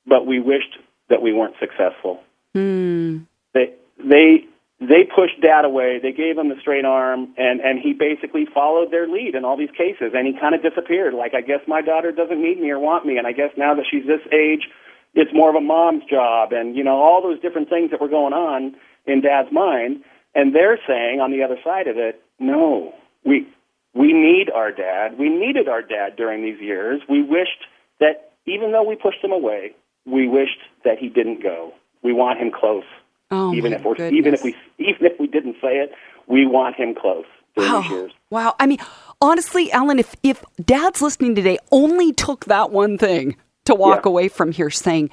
but 0.07 0.25
we 0.25 0.39
wished 0.39 0.77
that 1.09 1.21
we 1.21 1.33
weren't 1.33 1.55
successful. 1.59 2.21
Hmm. 2.53 3.19
They 3.53 3.73
they 3.97 4.45
they 4.81 5.03
pushed 5.03 5.39
dad 5.41 5.63
away. 5.63 5.99
They 5.99 6.11
gave 6.11 6.39
him 6.39 6.49
the 6.49 6.59
straight 6.59 6.85
arm, 6.85 7.33
and 7.37 7.61
and 7.61 7.79
he 7.79 7.93
basically 7.93 8.47
followed 8.51 8.91
their 8.91 9.07
lead 9.07 9.35
in 9.35 9.45
all 9.45 9.55
these 9.55 9.69
cases, 9.77 10.13
and 10.15 10.25
he 10.25 10.33
kind 10.33 10.55
of 10.55 10.63
disappeared. 10.63 11.13
Like 11.13 11.35
I 11.35 11.41
guess 11.41 11.61
my 11.67 11.81
daughter 11.81 12.11
doesn't 12.11 12.41
need 12.41 12.59
me 12.59 12.71
or 12.71 12.79
want 12.79 13.05
me, 13.05 13.17
and 13.17 13.27
I 13.27 13.31
guess 13.31 13.51
now 13.55 13.75
that 13.75 13.85
she's 13.89 14.07
this 14.07 14.21
age, 14.33 14.67
it's 15.13 15.31
more 15.33 15.49
of 15.49 15.55
a 15.55 15.61
mom's 15.61 16.03
job, 16.09 16.51
and 16.51 16.75
you 16.75 16.83
know 16.83 16.97
all 16.97 17.21
those 17.21 17.39
different 17.41 17.69
things 17.69 17.91
that 17.91 18.01
were 18.01 18.09
going 18.09 18.33
on 18.33 18.75
in 19.05 19.21
dad's 19.21 19.51
mind. 19.51 20.03
And 20.33 20.55
they're 20.55 20.79
saying 20.87 21.19
on 21.19 21.31
the 21.31 21.43
other 21.43 21.57
side 21.63 21.87
of 21.87 21.97
it, 21.97 22.21
no, 22.39 22.95
we 23.23 23.47
we 23.93 24.13
need 24.13 24.49
our 24.49 24.71
dad. 24.71 25.19
We 25.19 25.29
needed 25.29 25.67
our 25.67 25.83
dad 25.83 26.15
during 26.15 26.41
these 26.41 26.59
years. 26.59 27.01
We 27.07 27.21
wished 27.21 27.67
that 27.99 28.31
even 28.47 28.71
though 28.71 28.83
we 28.83 28.95
pushed 28.95 29.23
him 29.23 29.31
away, 29.31 29.75
we 30.05 30.27
wished 30.27 30.57
that 30.85 30.97
he 30.97 31.09
didn't 31.09 31.43
go. 31.43 31.73
We 32.01 32.13
want 32.13 32.39
him 32.39 32.51
close. 32.51 32.85
Oh, 33.31 33.53
even 33.53 33.73
if 33.73 33.83
we're 33.83 33.95
goodness. 33.95 34.13
even 34.17 34.33
if 34.33 34.43
we 34.43 34.55
even 34.79 35.05
if 35.05 35.19
we 35.19 35.27
didn't 35.27 35.55
say 35.61 35.77
it, 35.77 35.91
we 36.27 36.45
want 36.45 36.75
him 36.75 36.93
close 36.93 37.25
during 37.55 37.71
Wow. 37.71 37.83
Oh, 37.85 37.93
years. 37.95 38.11
Wow. 38.29 38.55
I 38.59 38.67
mean, 38.67 38.79
honestly, 39.21 39.71
Alan, 39.71 39.99
if, 39.99 40.15
if 40.23 40.43
dad's 40.63 41.01
listening 41.01 41.35
today 41.35 41.57
only 41.71 42.13
took 42.13 42.45
that 42.45 42.71
one 42.71 42.97
thing 42.97 43.35
to 43.65 43.75
walk 43.75 44.05
Yeah. 44.05 44.09
away 44.11 44.27
from 44.27 44.51
here 44.51 44.69
saying, 44.69 45.09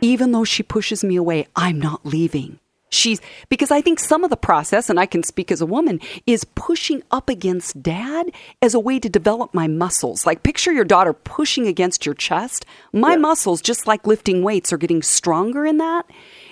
even 0.00 0.32
though 0.32 0.44
she 0.44 0.62
pushes 0.62 1.02
me 1.04 1.16
away, 1.16 1.46
I'm 1.56 1.80
not 1.80 2.04
leaving. 2.04 2.58
She's 2.88 3.20
because 3.48 3.72
I 3.72 3.80
think 3.80 3.98
some 3.98 4.22
of 4.22 4.30
the 4.30 4.36
process, 4.36 4.88
and 4.88 4.98
I 5.00 5.06
can 5.06 5.24
speak 5.24 5.50
as 5.50 5.60
a 5.60 5.66
woman, 5.66 6.00
is 6.24 6.44
pushing 6.44 7.02
up 7.10 7.28
against 7.28 7.82
dad 7.82 8.30
as 8.62 8.74
a 8.74 8.80
way 8.80 9.00
to 9.00 9.08
develop 9.08 9.52
my 9.52 9.66
muscles. 9.66 10.24
Like 10.24 10.44
picture 10.44 10.72
your 10.72 10.84
daughter 10.84 11.12
pushing 11.12 11.66
against 11.66 12.06
your 12.06 12.14
chest. 12.14 12.64
My 12.92 13.12
yeah. 13.12 13.16
muscles, 13.16 13.60
just 13.60 13.88
like 13.88 14.06
lifting 14.06 14.44
weights, 14.44 14.72
are 14.72 14.78
getting 14.78 15.02
stronger 15.02 15.66
in 15.66 15.78
that. 15.78 16.06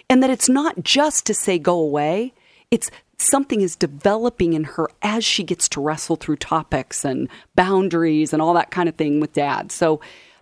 And 0.08 0.22
that 0.22 0.30
it's 0.30 0.48
not 0.48 0.82
just 0.82 1.26
to 1.26 1.34
say 1.34 1.58
go 1.58 1.78
away, 1.78 2.32
it's 2.70 2.90
something 3.18 3.60
is 3.60 3.76
developing 3.76 4.52
in 4.52 4.64
her 4.64 4.88
as 5.02 5.24
she 5.24 5.42
gets 5.42 5.68
to 5.70 5.80
wrestle 5.80 6.16
through 6.16 6.36
topics 6.36 7.04
and 7.04 7.28
boundaries 7.54 8.32
and 8.32 8.42
all 8.42 8.54
that 8.54 8.70
kind 8.70 8.88
of 8.88 8.96
thing 8.96 9.20
with 9.20 9.32
dad. 9.32 9.72
So 9.72 10.00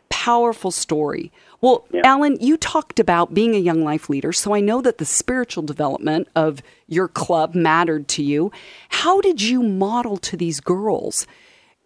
powerful 0.09 0.71
story. 0.71 1.33
Well, 1.61 1.87
yeah. 1.91 2.03
Alan, 2.05 2.37
you 2.41 2.57
talked 2.57 3.01
about 3.01 3.35
being 3.35 3.55
a 3.55 3.59
young 3.59 3.83
life 3.83 4.11
leader, 4.11 4.33
so 4.33 4.55
I 4.55 4.61
know 4.61 4.83
that 4.83 4.99
the 4.99 5.05
spiritual 5.05 5.63
development 5.63 6.29
of 6.35 6.63
your 6.87 7.09
club 7.09 7.55
mattered 7.55 8.09
to 8.09 8.23
you. 8.23 8.53
How 8.89 9.21
did 9.21 9.41
you 9.41 9.63
model 9.63 10.17
to 10.19 10.37
these 10.37 10.61
girls 10.61 11.27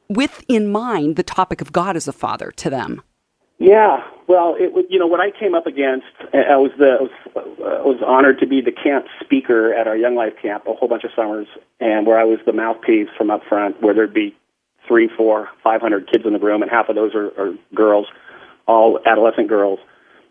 with 0.09 0.45
in 0.49 0.73
mind 0.73 1.17
the 1.17 1.23
topic 1.23 1.61
of 1.61 1.73
God 1.73 1.95
as 1.95 2.09
a 2.09 2.13
father 2.13 2.51
to 2.53 2.71
them? 2.71 3.03
Yeah, 3.59 4.03
well, 4.27 4.55
it 4.59 4.73
was 4.75 4.85
you 4.91 4.99
know 4.99 5.07
what 5.07 5.21
I 5.21 5.31
came 5.31 5.55
up 5.55 5.67
against. 5.67 6.07
I 6.35 6.57
was 6.57 6.73
the 6.79 6.99
I 6.99 7.03
was, 7.03 7.11
uh, 7.37 7.89
was 7.89 8.03
honored 8.07 8.39
to 8.41 8.47
be 8.47 8.61
the 8.61 8.73
camp 8.73 9.07
speaker 9.25 9.73
at 9.73 9.87
our 9.87 9.97
Young 9.97 10.15
Life 10.15 10.35
camp 10.43 10.65
a 10.67 10.75
whole 10.75 10.89
bunch 10.89 11.05
of 11.05 11.11
summers, 11.17 11.47
and 11.81 12.07
where 12.07 12.19
I 12.19 12.25
was 12.25 12.39
the 12.45 12.53
mouthpiece 12.53 13.09
from 13.17 13.31
up 13.31 13.43
front, 13.49 13.81
where 13.81 13.95
there'd 13.95 14.13
be 14.13 14.37
three, 14.87 15.09
four, 15.09 15.49
five 15.65 15.81
hundred 15.81 16.11
kids 16.11 16.27
in 16.27 16.35
the 16.35 16.39
room, 16.39 16.61
and 16.61 16.71
half 16.71 16.91
of 16.91 16.97
those 16.97 17.15
are, 17.15 17.29
are 17.41 17.55
girls, 17.75 18.07
all 18.67 19.01
adolescent 19.07 19.49
girls, 19.49 19.79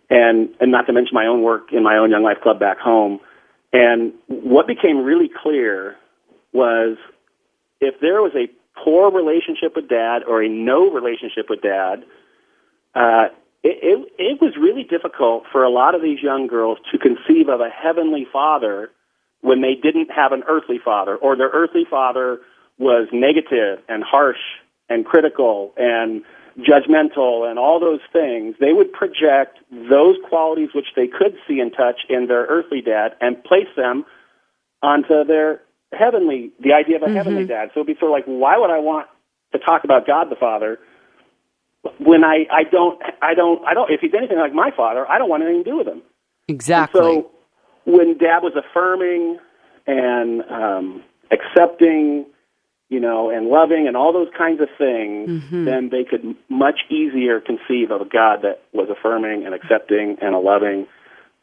and 0.09 0.49
and 0.59 0.71
not 0.71 0.85
to 0.85 0.93
mention 0.93 1.15
my 1.15 1.25
own 1.25 1.41
work 1.41 1.73
in 1.73 1.81
my 1.81 1.97
own 1.97 2.11
Young 2.11 2.23
Life 2.23 2.41
Club 2.43 2.59
back 2.59 2.77
home. 2.77 3.19
And 3.73 4.13
what 4.27 4.67
became 4.67 5.03
really 5.03 5.29
clear 5.29 5.95
was 6.53 6.97
if 7.81 7.99
there 8.01 8.21
was 8.21 8.33
a 8.35 8.47
poor 8.79 9.09
relationship 9.11 9.75
with 9.75 9.89
dad 9.89 10.23
or 10.27 10.43
a 10.43 10.47
no 10.47 10.91
relationship 10.91 11.49
with 11.49 11.61
dad 11.61 12.05
uh, 12.95 13.25
it, 13.63 13.79
it, 13.81 14.13
it 14.17 14.41
was 14.41 14.53
really 14.58 14.84
difficult 14.84 15.43
for 15.51 15.63
a 15.63 15.69
lot 15.69 15.95
of 15.95 16.01
these 16.01 16.21
young 16.21 16.47
girls 16.47 16.77
to 16.91 16.97
conceive 16.97 17.49
of 17.49 17.62
a 17.62 17.69
heavenly 17.69 18.25
father 18.31 18.91
when 19.41 19.62
they 19.62 19.75
didn't 19.75 20.10
have 20.12 20.31
an 20.31 20.43
earthly 20.47 20.79
father, 20.84 21.15
or 21.15 21.36
their 21.36 21.49
earthly 21.49 21.86
father 21.89 22.39
was 22.79 23.08
negative 23.12 23.79
and 23.88 24.03
harsh 24.03 24.39
and 24.89 25.05
critical 25.05 25.73
and 25.77 26.23
judgmental 26.60 27.49
and 27.49 27.60
all 27.60 27.79
those 27.79 27.99
things. 28.13 28.55
They 28.60 28.73
would 28.73 28.91
project 28.93 29.60
those 29.71 30.15
qualities 30.29 30.69
which 30.73 30.88
they 30.95 31.08
could 31.08 31.36
see 31.47 31.60
and 31.60 31.71
touch 31.75 32.01
in 32.10 32.27
their 32.27 32.45
earthly 32.45 32.81
dad 32.81 33.13
and 33.19 33.43
place 33.43 33.67
them 33.75 34.05
onto 34.81 35.23
their 35.25 35.62
heavenly, 35.91 36.51
the 36.60 36.73
idea 36.73 36.97
of 36.97 37.01
a 37.01 37.05
mm-hmm. 37.05 37.15
heavenly 37.15 37.45
dad. 37.45 37.71
So 37.73 37.81
it'd 37.81 37.88
be 37.88 37.99
sort 37.99 38.12
of 38.12 38.13
like, 38.13 38.25
why 38.25 38.58
would 38.58 38.69
I 38.69 38.79
want 38.79 39.08
to 39.53 39.60
talk 39.60 39.84
about 39.84 40.08
God 40.08 40.29
the 40.29 40.36
Father 40.36 40.79
when 41.99 42.23
I, 42.23 42.45
I 42.51 42.63
don't 42.63 43.01
I 43.21 43.33
don't 43.33 43.63
I 43.65 43.73
don't 43.73 43.91
if 43.91 44.01
he's 44.01 44.13
anything 44.17 44.37
like 44.37 44.53
my 44.53 44.71
father, 44.75 45.09
I 45.09 45.17
don't 45.17 45.29
want 45.29 45.43
anything 45.43 45.63
to 45.63 45.69
do 45.69 45.77
with 45.77 45.87
him. 45.87 46.01
Exactly. 46.47 47.01
And 47.01 47.23
so 47.23 47.31
when 47.85 48.17
Dad 48.17 48.39
was 48.39 48.53
affirming 48.55 49.39
and 49.87 50.41
um, 50.49 51.03
accepting, 51.31 52.25
you 52.89 52.99
know, 52.99 53.29
and 53.29 53.47
loving 53.47 53.87
and 53.87 53.95
all 53.95 54.13
those 54.13 54.29
kinds 54.37 54.61
of 54.61 54.69
things, 54.77 55.29
mm-hmm. 55.29 55.65
then 55.65 55.89
they 55.89 56.03
could 56.03 56.35
much 56.49 56.81
easier 56.89 57.39
conceive 57.39 57.91
of 57.91 58.01
a 58.01 58.05
God 58.05 58.41
that 58.43 58.63
was 58.73 58.89
affirming 58.89 59.45
and 59.45 59.53
accepting 59.53 60.17
and 60.21 60.35
a 60.35 60.39
loving, 60.39 60.87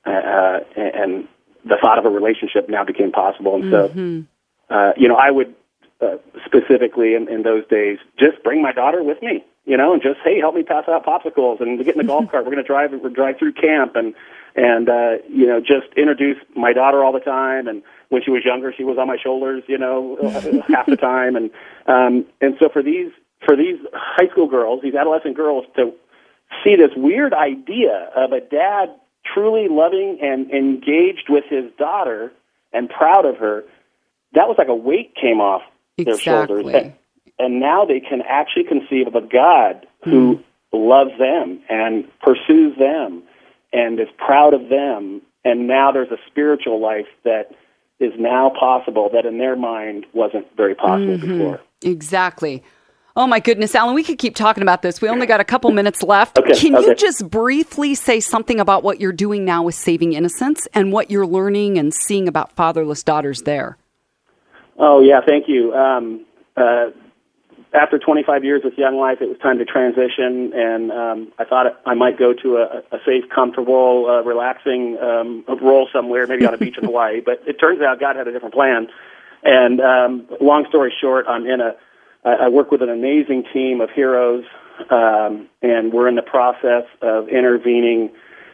uh, 0.07 0.11
uh 0.11 0.61
and 0.77 1.29
the 1.65 1.77
thought 1.81 1.99
of 1.99 2.05
a 2.05 2.11
relationship 2.11 2.69
now 2.69 2.85
became 2.85 3.13
possible. 3.13 3.55
And 3.55 3.65
mm-hmm. 3.65 4.21
so, 4.69 4.75
uh, 4.75 4.93
you 4.97 5.09
know, 5.09 5.17
I 5.17 5.31
would 5.31 5.55
uh, 6.01 6.17
specifically 6.45 7.15
in, 7.15 7.29
in 7.29 7.43
those 7.43 7.67
days 7.69 7.99
just 8.19 8.43
bring 8.43 8.61
my 8.61 8.73
daughter 8.73 9.03
with 9.05 9.23
me 9.23 9.45
you 9.65 9.77
know, 9.77 9.93
and 9.93 10.03
just 10.03 10.19
hey, 10.25 10.41
help 10.41 10.55
me 10.55 10.63
pass 10.63 10.85
out 10.89 11.05
popsicles 11.05 11.61
and 11.61 11.79
we 11.79 11.85
get 11.85 11.95
in 11.95 12.01
the 12.01 12.07
golf 12.07 12.25
cart. 12.31 12.45
We're 12.45 12.53
going 12.53 12.65
to 12.65 12.69
drive 12.69 12.93
we're 12.93 13.11
drive 13.11 13.39
through 13.39 13.53
camp 13.53 13.97
and 13.97 14.15
and 14.55 14.89
uh, 14.89 15.19
you 15.29 15.47
know 15.47 15.61
just 15.61 15.87
introduce 15.97 16.39
my 16.57 16.73
daughter 16.73 17.05
all 17.05 17.13
the 17.13 17.21
time. 17.21 17.69
And 17.69 17.83
when 18.09 18.23
she 18.23 18.31
was 18.31 18.45
younger, 18.45 18.73
she 18.77 18.85
was 18.85 18.99
on 18.99 19.07
my 19.07 19.17
shoulders, 19.17 19.63
you 19.69 19.79
know, 19.79 20.19
half 20.69 20.87
the 20.87 20.97
time. 20.97 21.37
And 21.37 21.51
um, 21.87 22.27
and 22.41 22.57
so 22.59 22.69
for 22.69 22.83
these 22.83 23.13
for 23.45 23.57
these 23.57 23.79
high 23.93 24.29
school 24.29 24.49
girls, 24.49 24.83
these 24.83 24.95
adolescent 24.95 25.37
girls, 25.37 25.65
to 25.77 25.93
see 26.65 26.77
this 26.77 26.91
weird 26.97 27.33
idea 27.33 28.11
of 28.17 28.33
a 28.33 28.41
dad 28.41 28.95
truly 29.33 29.69
loving 29.69 30.19
and 30.21 30.51
engaged 30.51 31.29
with 31.29 31.45
his 31.49 31.65
daughter 31.79 32.33
and 32.73 32.89
proud 32.91 33.25
of 33.25 33.37
her, 33.37 33.65
that 34.35 34.49
was 34.49 34.57
like 34.59 34.69
a 34.69 34.75
weight 34.75 35.15
came 35.15 35.41
off 35.41 35.63
exactly. 35.97 36.05
their 36.05 36.19
shoulders. 36.19 36.75
And, 36.75 36.95
and 37.39 37.61
now 37.61 37.85
they 37.85 38.01
can 38.01 38.23
actually 38.23 38.65
conceive 38.65 39.07
of 39.07 39.15
a 39.15 39.21
God 39.21 39.87
who 40.05 40.37
mm. 40.37 40.45
loves 40.73 41.19
them 41.19 41.61
and 41.69 42.09
pursues 42.21 42.77
them 42.79 43.23
and 43.73 43.99
is 43.99 44.09
proud 44.19 44.55
of 44.55 44.69
them. 44.69 45.23
And 45.45 45.67
now 45.67 45.93
there's 45.93 46.11
a 46.11 46.19
spiritual 46.29 46.81
life 46.81 47.07
that 47.25 47.51
is 47.99 48.13
now 48.19 48.51
possible 48.51 49.11
that 49.13 49.27
in 49.27 49.39
their 49.39 49.57
mind 49.57 50.07
wasn't 50.13 50.47
very 50.57 50.75
possible 50.75 51.19
mm-hmm. 51.19 51.39
before. 51.39 51.61
Exactly. 51.83 52.63
Oh 53.15 53.27
my 53.27 53.41
goodness, 53.41 53.75
Alan, 53.75 53.95
we 53.95 54.03
could 54.03 54.19
keep 54.19 54.35
talking 54.35 54.63
about 54.63 54.81
this. 54.81 55.03
We 55.03 55.09
only 55.09 55.27
got 55.27 55.41
a 55.41 55.45
couple 55.45 55.71
minutes 55.71 56.03
left. 56.03 56.39
Okay, 56.39 56.55
Can 56.55 56.75
okay. 56.75 56.87
you 56.87 56.95
just 56.95 57.29
briefly 57.29 57.95
say 57.95 58.21
something 58.21 58.59
about 58.59 58.83
what 58.83 59.01
you're 59.01 59.13
doing 59.13 59.45
now 59.45 59.63
with 59.63 59.75
Saving 59.75 60.15
Innocence 60.15 60.67
and 60.73 60.93
what 60.93 61.11
you're 61.11 61.27
learning 61.27 61.77
and 61.77 61.93
seeing 61.93 62.27
about 62.27 62.53
fatherless 62.53 63.03
daughters 63.03 63.43
there? 63.43 63.77
Oh, 64.79 65.01
yeah, 65.01 65.21
thank 65.27 65.47
you. 65.47 65.75
Um, 65.75 66.25
uh, 66.57 66.87
after 67.75 67.99
25 67.99 68.45
years 68.45 68.63
with 68.65 68.75
Young 68.77 68.97
Life, 68.99 69.19
it 69.21 69.29
was 69.29 69.39
time 69.39 69.59
to 69.59 69.65
transition, 69.65 70.53
and 70.55 70.93
um, 70.93 71.33
I 71.39 71.45
thought 71.45 71.81
I 71.87 71.95
might 71.95 72.19
go 72.19 72.35
to 72.35 72.57
a, 72.57 72.83
a 72.95 72.99
safe, 73.07 73.25
comfortable, 73.35 74.07
uh, 74.09 74.23
relaxing 74.23 74.99
um, 75.01 75.45
role 75.63 75.89
somewhere, 75.93 76.27
maybe 76.27 76.45
on 76.45 76.53
a 76.53 76.59
beach 76.59 76.77
in 76.77 76.85
Hawaii. 76.91 77.21
But 77.25 77.43
it 77.47 77.55
turns 77.55 77.81
out 77.81 77.99
God 77.99 78.17
had 78.17 78.29
a 78.29 78.33
different 78.33 78.55
plan. 78.55 78.89
And 79.43 79.81
um, 79.81 80.29
long 80.41 80.67
story 80.69 80.93
short, 81.01 81.27
I'm 81.29 81.47
in 81.47 81.61
a. 81.61 81.75
I, 82.25 82.45
I 82.45 82.49
work 82.49 82.71
with 82.71 82.83
an 82.83 82.91
amazing 82.91 83.45
team 83.53 83.81
of 83.81 83.91
heroes, 83.91 84.45
um, 84.91 85.49
and 85.63 85.93
we're 85.93 86.09
in 86.09 86.15
the 86.15 86.23
process 86.23 86.85
of 87.01 87.29
intervening 87.29 88.11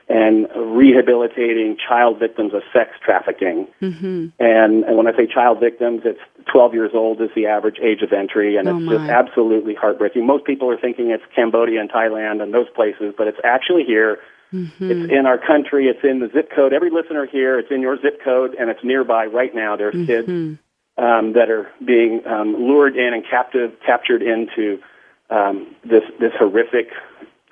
and 0.09 0.49
rehabilitating 0.57 1.77
child 1.77 2.19
victims 2.19 2.55
of 2.55 2.63
sex 2.73 2.93
trafficking. 3.05 3.69
Mm-hmm. 3.83 4.29
And, 4.39 4.85
and 4.85 4.97
when 4.97 5.07
I 5.07 5.15
say 5.15 5.27
child 5.27 5.61
victims, 5.61 6.03
it's 6.05 6.21
12 6.51 6.73
years 6.73 6.91
old 6.95 7.21
is 7.21 7.29
the 7.35 7.47
average 7.47 7.79
age 7.83 8.01
of 8.01 8.13
entry, 8.13 8.57
and 8.57 8.69
oh 8.69 8.79
it's 8.79 8.89
just 8.89 9.11
absolutely 9.11 9.75
heartbreaking. 9.75 10.27
Most 10.27 10.45
people 10.45 10.71
are 10.71 10.79
thinking 10.79 11.11
it's 11.11 11.25
Cambodia 11.35 11.81
and 11.81 11.91
Thailand 11.91 12.43
and 12.43 12.55
those 12.55 12.69
places, 12.75 13.15
but 13.19 13.27
it's 13.27 13.39
actually 13.45 13.85
here. 13.85 14.19
Mm-hmm. 14.53 14.91
It's 14.91 15.13
in 15.13 15.27
our 15.27 15.37
country. 15.37 15.89
It's 15.89 16.03
in 16.03 16.21
the 16.21 16.31
zip 16.33 16.51
code. 16.57 16.73
Every 16.73 16.91
listener 16.91 17.27
here, 17.27 17.59
it's 17.59 17.71
in 17.71 17.83
your 17.83 18.01
zip 18.01 18.23
code, 18.25 18.55
and 18.59 18.71
it's 18.71 18.83
nearby 18.83 19.27
right 19.27 19.55
now. 19.55 19.77
There's 19.77 19.95
mm-hmm. 19.95 20.07
kids 20.07 20.59
um, 20.97 21.35
that 21.35 21.51
are 21.51 21.71
being 21.85 22.27
um, 22.27 22.55
lured 22.55 22.97
in 22.97 23.13
and 23.13 23.23
captive, 23.29 23.73
captured 23.85 24.23
into 24.23 24.81
um, 25.29 25.77
this 25.85 26.05
this 26.19 26.33
horrific 26.39 26.89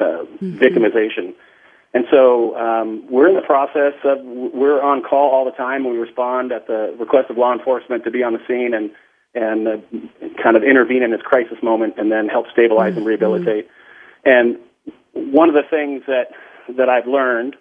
uh, 0.01 0.25
mm-hmm. 0.25 0.59
victimization. 0.59 1.35
And 1.97 2.05
so 2.11 2.55
um, 2.59 3.07
we're 3.11 3.27
in 3.27 3.35
the 3.35 3.41
process 3.41 3.95
of 4.05 4.19
we're 4.23 4.83
on 4.83 5.03
call 5.03 5.31
all 5.31 5.47
the 5.47 5.51
time. 5.53 5.89
We 5.89 5.97
respond 5.97 6.53
at 6.53 6.67
the 6.67 6.95
request 6.99 7.31
of 7.31 7.39
law 7.39 7.55
enforcement 7.55 8.05
to 8.05 8.11
be 8.11 8.23
on 8.23 8.35
the 8.35 8.43
scene 8.47 8.75
and 8.75 8.91
and 9.35 9.67
uh, 9.67 9.79
kind 10.43 10.59
of 10.59 10.63
intervene 10.63 11.03
in 11.03 11.11
this 11.11 11.23
crisis 11.23 11.57
moment, 11.63 11.95
and 11.97 12.13
then 12.13 12.29
help 12.29 12.51
stabilize 12.53 12.91
mm-hmm. 12.91 12.99
and 12.99 13.07
rehabilitate. 13.07 13.71
And 14.27 14.59
one 15.15 15.49
of 15.49 15.55
the 15.55 15.63
things 15.63 16.03
that 16.07 16.33
that 16.77 16.91
I've 16.91 17.07
learned 17.07 17.57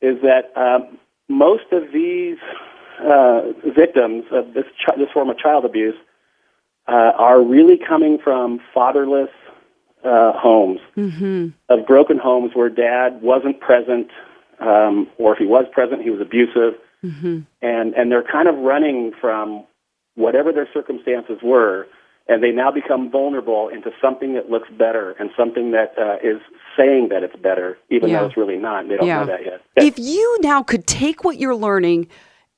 is 0.00 0.22
that 0.22 0.56
um, 0.56 0.96
most 1.28 1.72
of 1.72 1.90
these 1.92 2.38
uh, 3.02 3.50
victims 3.76 4.26
of 4.30 4.54
this 4.54 4.66
ch- 4.78 4.96
this 4.96 5.10
form 5.12 5.28
of 5.28 5.38
child 5.38 5.64
abuse 5.64 5.96
uh, 6.86 6.92
are 7.18 7.42
really 7.42 7.78
coming 7.78 8.18
from 8.22 8.60
fatherless 8.72 9.30
uh, 10.06 10.32
homes, 10.32 10.80
mm-hmm. 10.96 11.48
of 11.68 11.86
broken 11.86 12.18
homes 12.18 12.52
where 12.54 12.68
dad 12.68 13.20
wasn't 13.22 13.60
present, 13.60 14.08
um, 14.60 15.08
or 15.18 15.32
if 15.32 15.38
he 15.38 15.46
was 15.46 15.66
present, 15.72 16.02
he 16.02 16.10
was 16.10 16.20
abusive, 16.20 16.74
mm-hmm. 17.04 17.40
and 17.60 17.94
and 17.94 18.10
they're 18.10 18.22
kind 18.22 18.48
of 18.48 18.56
running 18.56 19.12
from 19.20 19.64
whatever 20.14 20.52
their 20.52 20.68
circumstances 20.72 21.38
were, 21.42 21.86
and 22.28 22.42
they 22.42 22.50
now 22.50 22.70
become 22.70 23.10
vulnerable 23.10 23.68
into 23.68 23.90
something 24.00 24.34
that 24.34 24.50
looks 24.50 24.68
better 24.70 25.12
and 25.18 25.30
something 25.36 25.72
that 25.72 25.94
uh, 25.98 26.16
is 26.22 26.40
saying 26.76 27.08
that 27.10 27.22
it's 27.22 27.36
better, 27.36 27.76
even 27.90 28.08
yeah. 28.08 28.20
though 28.20 28.26
it's 28.26 28.36
really 28.36 28.56
not. 28.56 28.88
They 28.88 28.96
don't 28.96 29.06
yeah. 29.06 29.20
know 29.20 29.26
that 29.26 29.44
yet. 29.44 29.60
If 29.76 29.98
you 29.98 30.38
now 30.40 30.62
could 30.62 30.86
take 30.86 31.24
what 31.24 31.38
you're 31.38 31.56
learning 31.56 32.08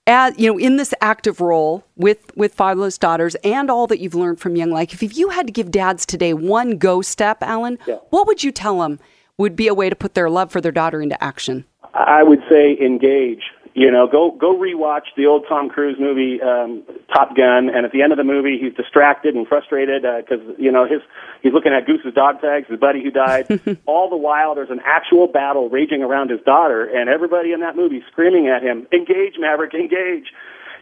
as 0.09 0.37
you 0.39 0.51
know 0.51 0.59
in 0.59 0.77
this 0.77 0.93
active 1.01 1.41
role 1.41 1.85
with 1.97 2.35
with 2.37 2.55
fatherless 2.55 2.99
daughters 2.99 3.37
and 3.45 3.71
all 3.71 3.87
that 3.87 4.01
you've 4.01 4.15
learned 4.15 4.41
from 4.41 4.57
young 4.57 4.71
life 4.71 5.03
if 5.03 5.17
you 5.17 5.29
had 5.29 5.47
to 5.47 5.53
give 5.53 5.71
dads 5.71 6.05
today 6.05 6.35
one 6.35 6.79
go 6.79 7.01
step 7.01 7.43
alan 7.43 7.79
yeah. 7.87 7.97
what 8.11 8.27
would 8.27 8.43
you 8.43 8.51
tell 8.51 8.81
them 8.81 8.99
would 9.37 9.55
be 9.55 9.69
a 9.69 9.75
way 9.75 9.89
to 9.89 9.95
put 9.95 10.15
their 10.15 10.29
love 10.29 10.51
for 10.51 10.61
their 10.61 10.73
daughter 10.73 11.01
into 11.01 11.23
action 11.23 11.65
I 11.95 12.23
would 12.23 12.41
say 12.49 12.79
engage. 12.81 13.43
You 13.79 13.93
know, 13.93 14.09
go 14.09 14.33
go 14.33 14.59
rewatch 14.59 15.07
the 15.17 15.27
old 15.27 15.45
Tom 15.49 15.69
Cruise 15.69 15.99
movie 16.01 16.43
um, 16.43 16.83
Top 17.15 17.37
Gun, 17.37 17.71
and 17.71 17.87
at 17.87 17.93
the 17.93 18.03
end 18.03 18.11
of 18.11 18.19
the 18.19 18.25
movie, 18.25 18.59
he's 18.61 18.75
distracted 18.75 19.37
and 19.37 19.47
frustrated 19.47 20.03
because 20.03 20.41
uh, 20.49 20.53
you 20.59 20.73
know 20.73 20.85
his 20.85 21.01
he's 21.45 21.53
looking 21.53 21.73
at 21.73 21.87
Goose's 21.87 22.13
dog 22.13 22.41
tags, 22.41 22.67
his 22.67 22.81
buddy 22.81 23.05
who 23.05 23.13
died. 23.13 23.47
All 23.87 24.11
the 24.11 24.17
while, 24.17 24.57
there's 24.57 24.71
an 24.71 24.81
actual 24.85 25.29
battle 25.29 25.69
raging 25.69 26.03
around 26.03 26.29
his 26.29 26.41
daughter, 26.41 26.87
and 26.87 27.09
everybody 27.09 27.53
in 27.53 27.61
that 27.61 27.77
movie 27.77 28.03
screaming 28.11 28.49
at 28.49 28.65
him, 28.65 28.89
"Engage, 28.93 29.35
Maverick, 29.39 29.75
engage!" 29.75 30.33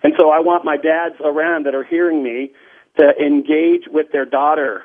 And 0.03 0.15
so 0.19 0.31
I 0.31 0.41
want 0.41 0.65
my 0.65 0.79
dads 0.79 1.17
around 1.23 1.67
that 1.67 1.75
are 1.75 1.85
hearing 1.85 2.23
me 2.23 2.53
to 2.97 3.13
engage 3.21 3.89
with 3.89 4.11
their 4.11 4.25
daughter. 4.25 4.85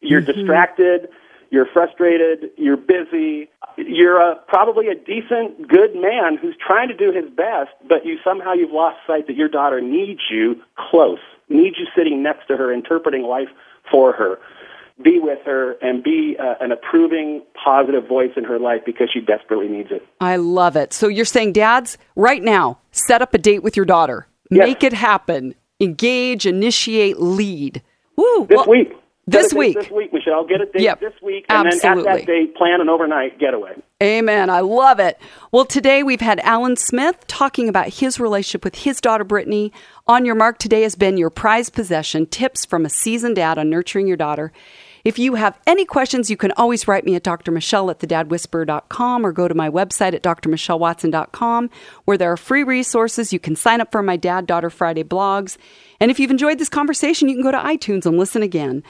You're 0.00 0.20
mm-hmm. 0.20 0.32
distracted 0.32 1.10
you're 1.52 1.66
frustrated, 1.66 2.50
you're 2.56 2.78
busy, 2.78 3.50
you're 3.76 4.18
a, 4.18 4.36
probably 4.48 4.88
a 4.88 4.94
decent, 4.94 5.68
good 5.68 5.94
man 5.94 6.38
who's 6.40 6.56
trying 6.56 6.88
to 6.88 6.96
do 6.96 7.12
his 7.12 7.28
best, 7.28 7.70
but 7.86 8.06
you 8.06 8.18
somehow 8.24 8.54
you've 8.54 8.72
lost 8.72 8.96
sight 9.06 9.26
that 9.26 9.36
your 9.36 9.48
daughter 9.48 9.80
needs 9.82 10.22
you 10.30 10.56
close, 10.90 11.18
needs 11.50 11.76
you 11.78 11.86
sitting 11.94 12.22
next 12.22 12.46
to 12.46 12.56
her, 12.56 12.72
interpreting 12.72 13.22
life 13.24 13.50
for 13.90 14.14
her. 14.14 14.38
Be 15.04 15.18
with 15.18 15.40
her 15.44 15.72
and 15.82 16.02
be 16.02 16.36
uh, 16.38 16.54
an 16.60 16.72
approving, 16.72 17.42
positive 17.62 18.08
voice 18.08 18.30
in 18.34 18.44
her 18.44 18.58
life 18.58 18.80
because 18.86 19.10
she 19.12 19.20
desperately 19.20 19.68
needs 19.68 19.90
it. 19.90 20.06
I 20.22 20.36
love 20.36 20.74
it. 20.76 20.94
So 20.94 21.08
you're 21.08 21.26
saying, 21.26 21.52
dads, 21.52 21.98
right 22.16 22.42
now, 22.42 22.78
set 22.92 23.20
up 23.20 23.34
a 23.34 23.38
date 23.38 23.62
with 23.62 23.76
your 23.76 23.86
daughter. 23.86 24.26
Yes. 24.50 24.66
Make 24.66 24.84
it 24.84 24.94
happen. 24.94 25.54
Engage, 25.80 26.46
initiate, 26.46 27.20
lead. 27.20 27.82
Woo, 28.16 28.46
this 28.46 28.56
well, 28.56 28.68
week. 28.68 28.94
This 29.26 29.54
week. 29.54 29.78
This 29.78 29.90
week, 29.90 30.12
Michelle. 30.12 30.44
Get 30.44 30.60
a 30.60 30.66
date 30.66 30.82
yep. 30.82 31.00
this 31.00 31.12
week. 31.22 31.46
And 31.48 31.68
Absolutely. 31.68 32.02
then 32.02 32.12
at 32.12 32.18
that 32.18 32.26
date, 32.26 32.56
plan 32.56 32.80
an 32.80 32.88
overnight 32.88 33.38
getaway. 33.38 33.74
Amen. 34.02 34.50
I 34.50 34.60
love 34.60 34.98
it. 34.98 35.16
Well, 35.52 35.64
today 35.64 36.02
we've 36.02 36.20
had 36.20 36.40
Alan 36.40 36.76
Smyth 36.76 37.28
talking 37.28 37.68
about 37.68 37.88
his 37.88 38.18
relationship 38.18 38.64
with 38.64 38.74
his 38.74 39.00
daughter, 39.00 39.22
Brittany. 39.22 39.72
On 40.08 40.24
Your 40.24 40.34
Mark 40.34 40.58
today 40.58 40.82
has 40.82 40.96
been 40.96 41.16
your 41.16 41.30
prized 41.30 41.72
possession 41.72 42.26
tips 42.26 42.64
from 42.64 42.84
a 42.84 42.90
seasoned 42.90 43.36
dad 43.36 43.58
on 43.58 43.70
nurturing 43.70 44.08
your 44.08 44.16
daughter. 44.16 44.52
If 45.04 45.18
you 45.18 45.34
have 45.34 45.58
any 45.66 45.84
questions, 45.84 46.30
you 46.30 46.36
can 46.36 46.52
always 46.56 46.86
write 46.86 47.04
me 47.04 47.14
at 47.16 47.24
Dr. 47.24 47.50
Michelle 47.50 47.90
at 47.90 47.98
thedadwhisperer.com 48.00 49.26
or 49.26 49.32
go 49.32 49.48
to 49.48 49.54
my 49.54 49.68
website 49.68 50.14
at 50.14 50.22
drmichellewatson.com 50.22 51.70
where 52.04 52.18
there 52.18 52.30
are 52.30 52.36
free 52.36 52.62
resources. 52.62 53.32
You 53.32 53.40
can 53.40 53.56
sign 53.56 53.80
up 53.80 53.90
for 53.90 54.02
my 54.02 54.16
Dad 54.16 54.46
Daughter 54.46 54.70
Friday 54.70 55.02
blogs. 55.02 55.56
And 56.00 56.10
if 56.10 56.20
you've 56.20 56.30
enjoyed 56.30 56.58
this 56.58 56.68
conversation, 56.68 57.28
you 57.28 57.34
can 57.34 57.42
go 57.42 57.50
to 57.50 57.58
iTunes 57.58 58.06
and 58.06 58.16
listen 58.16 58.42
again. 58.42 58.82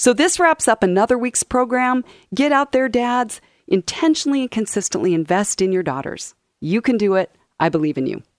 So 0.00 0.14
this 0.14 0.40
wraps 0.40 0.66
up 0.66 0.82
another 0.82 1.18
week's 1.18 1.42
program. 1.42 2.06
Get 2.34 2.52
out 2.52 2.72
there, 2.72 2.88
dads. 2.88 3.42
Intentionally 3.68 4.40
and 4.40 4.50
consistently 4.50 5.12
invest 5.12 5.60
in 5.60 5.72
your 5.72 5.82
daughters. 5.82 6.34
You 6.58 6.80
can 6.80 6.96
do 6.96 7.16
it. 7.16 7.30
I 7.60 7.68
believe 7.68 7.98
in 7.98 8.06
you. 8.06 8.22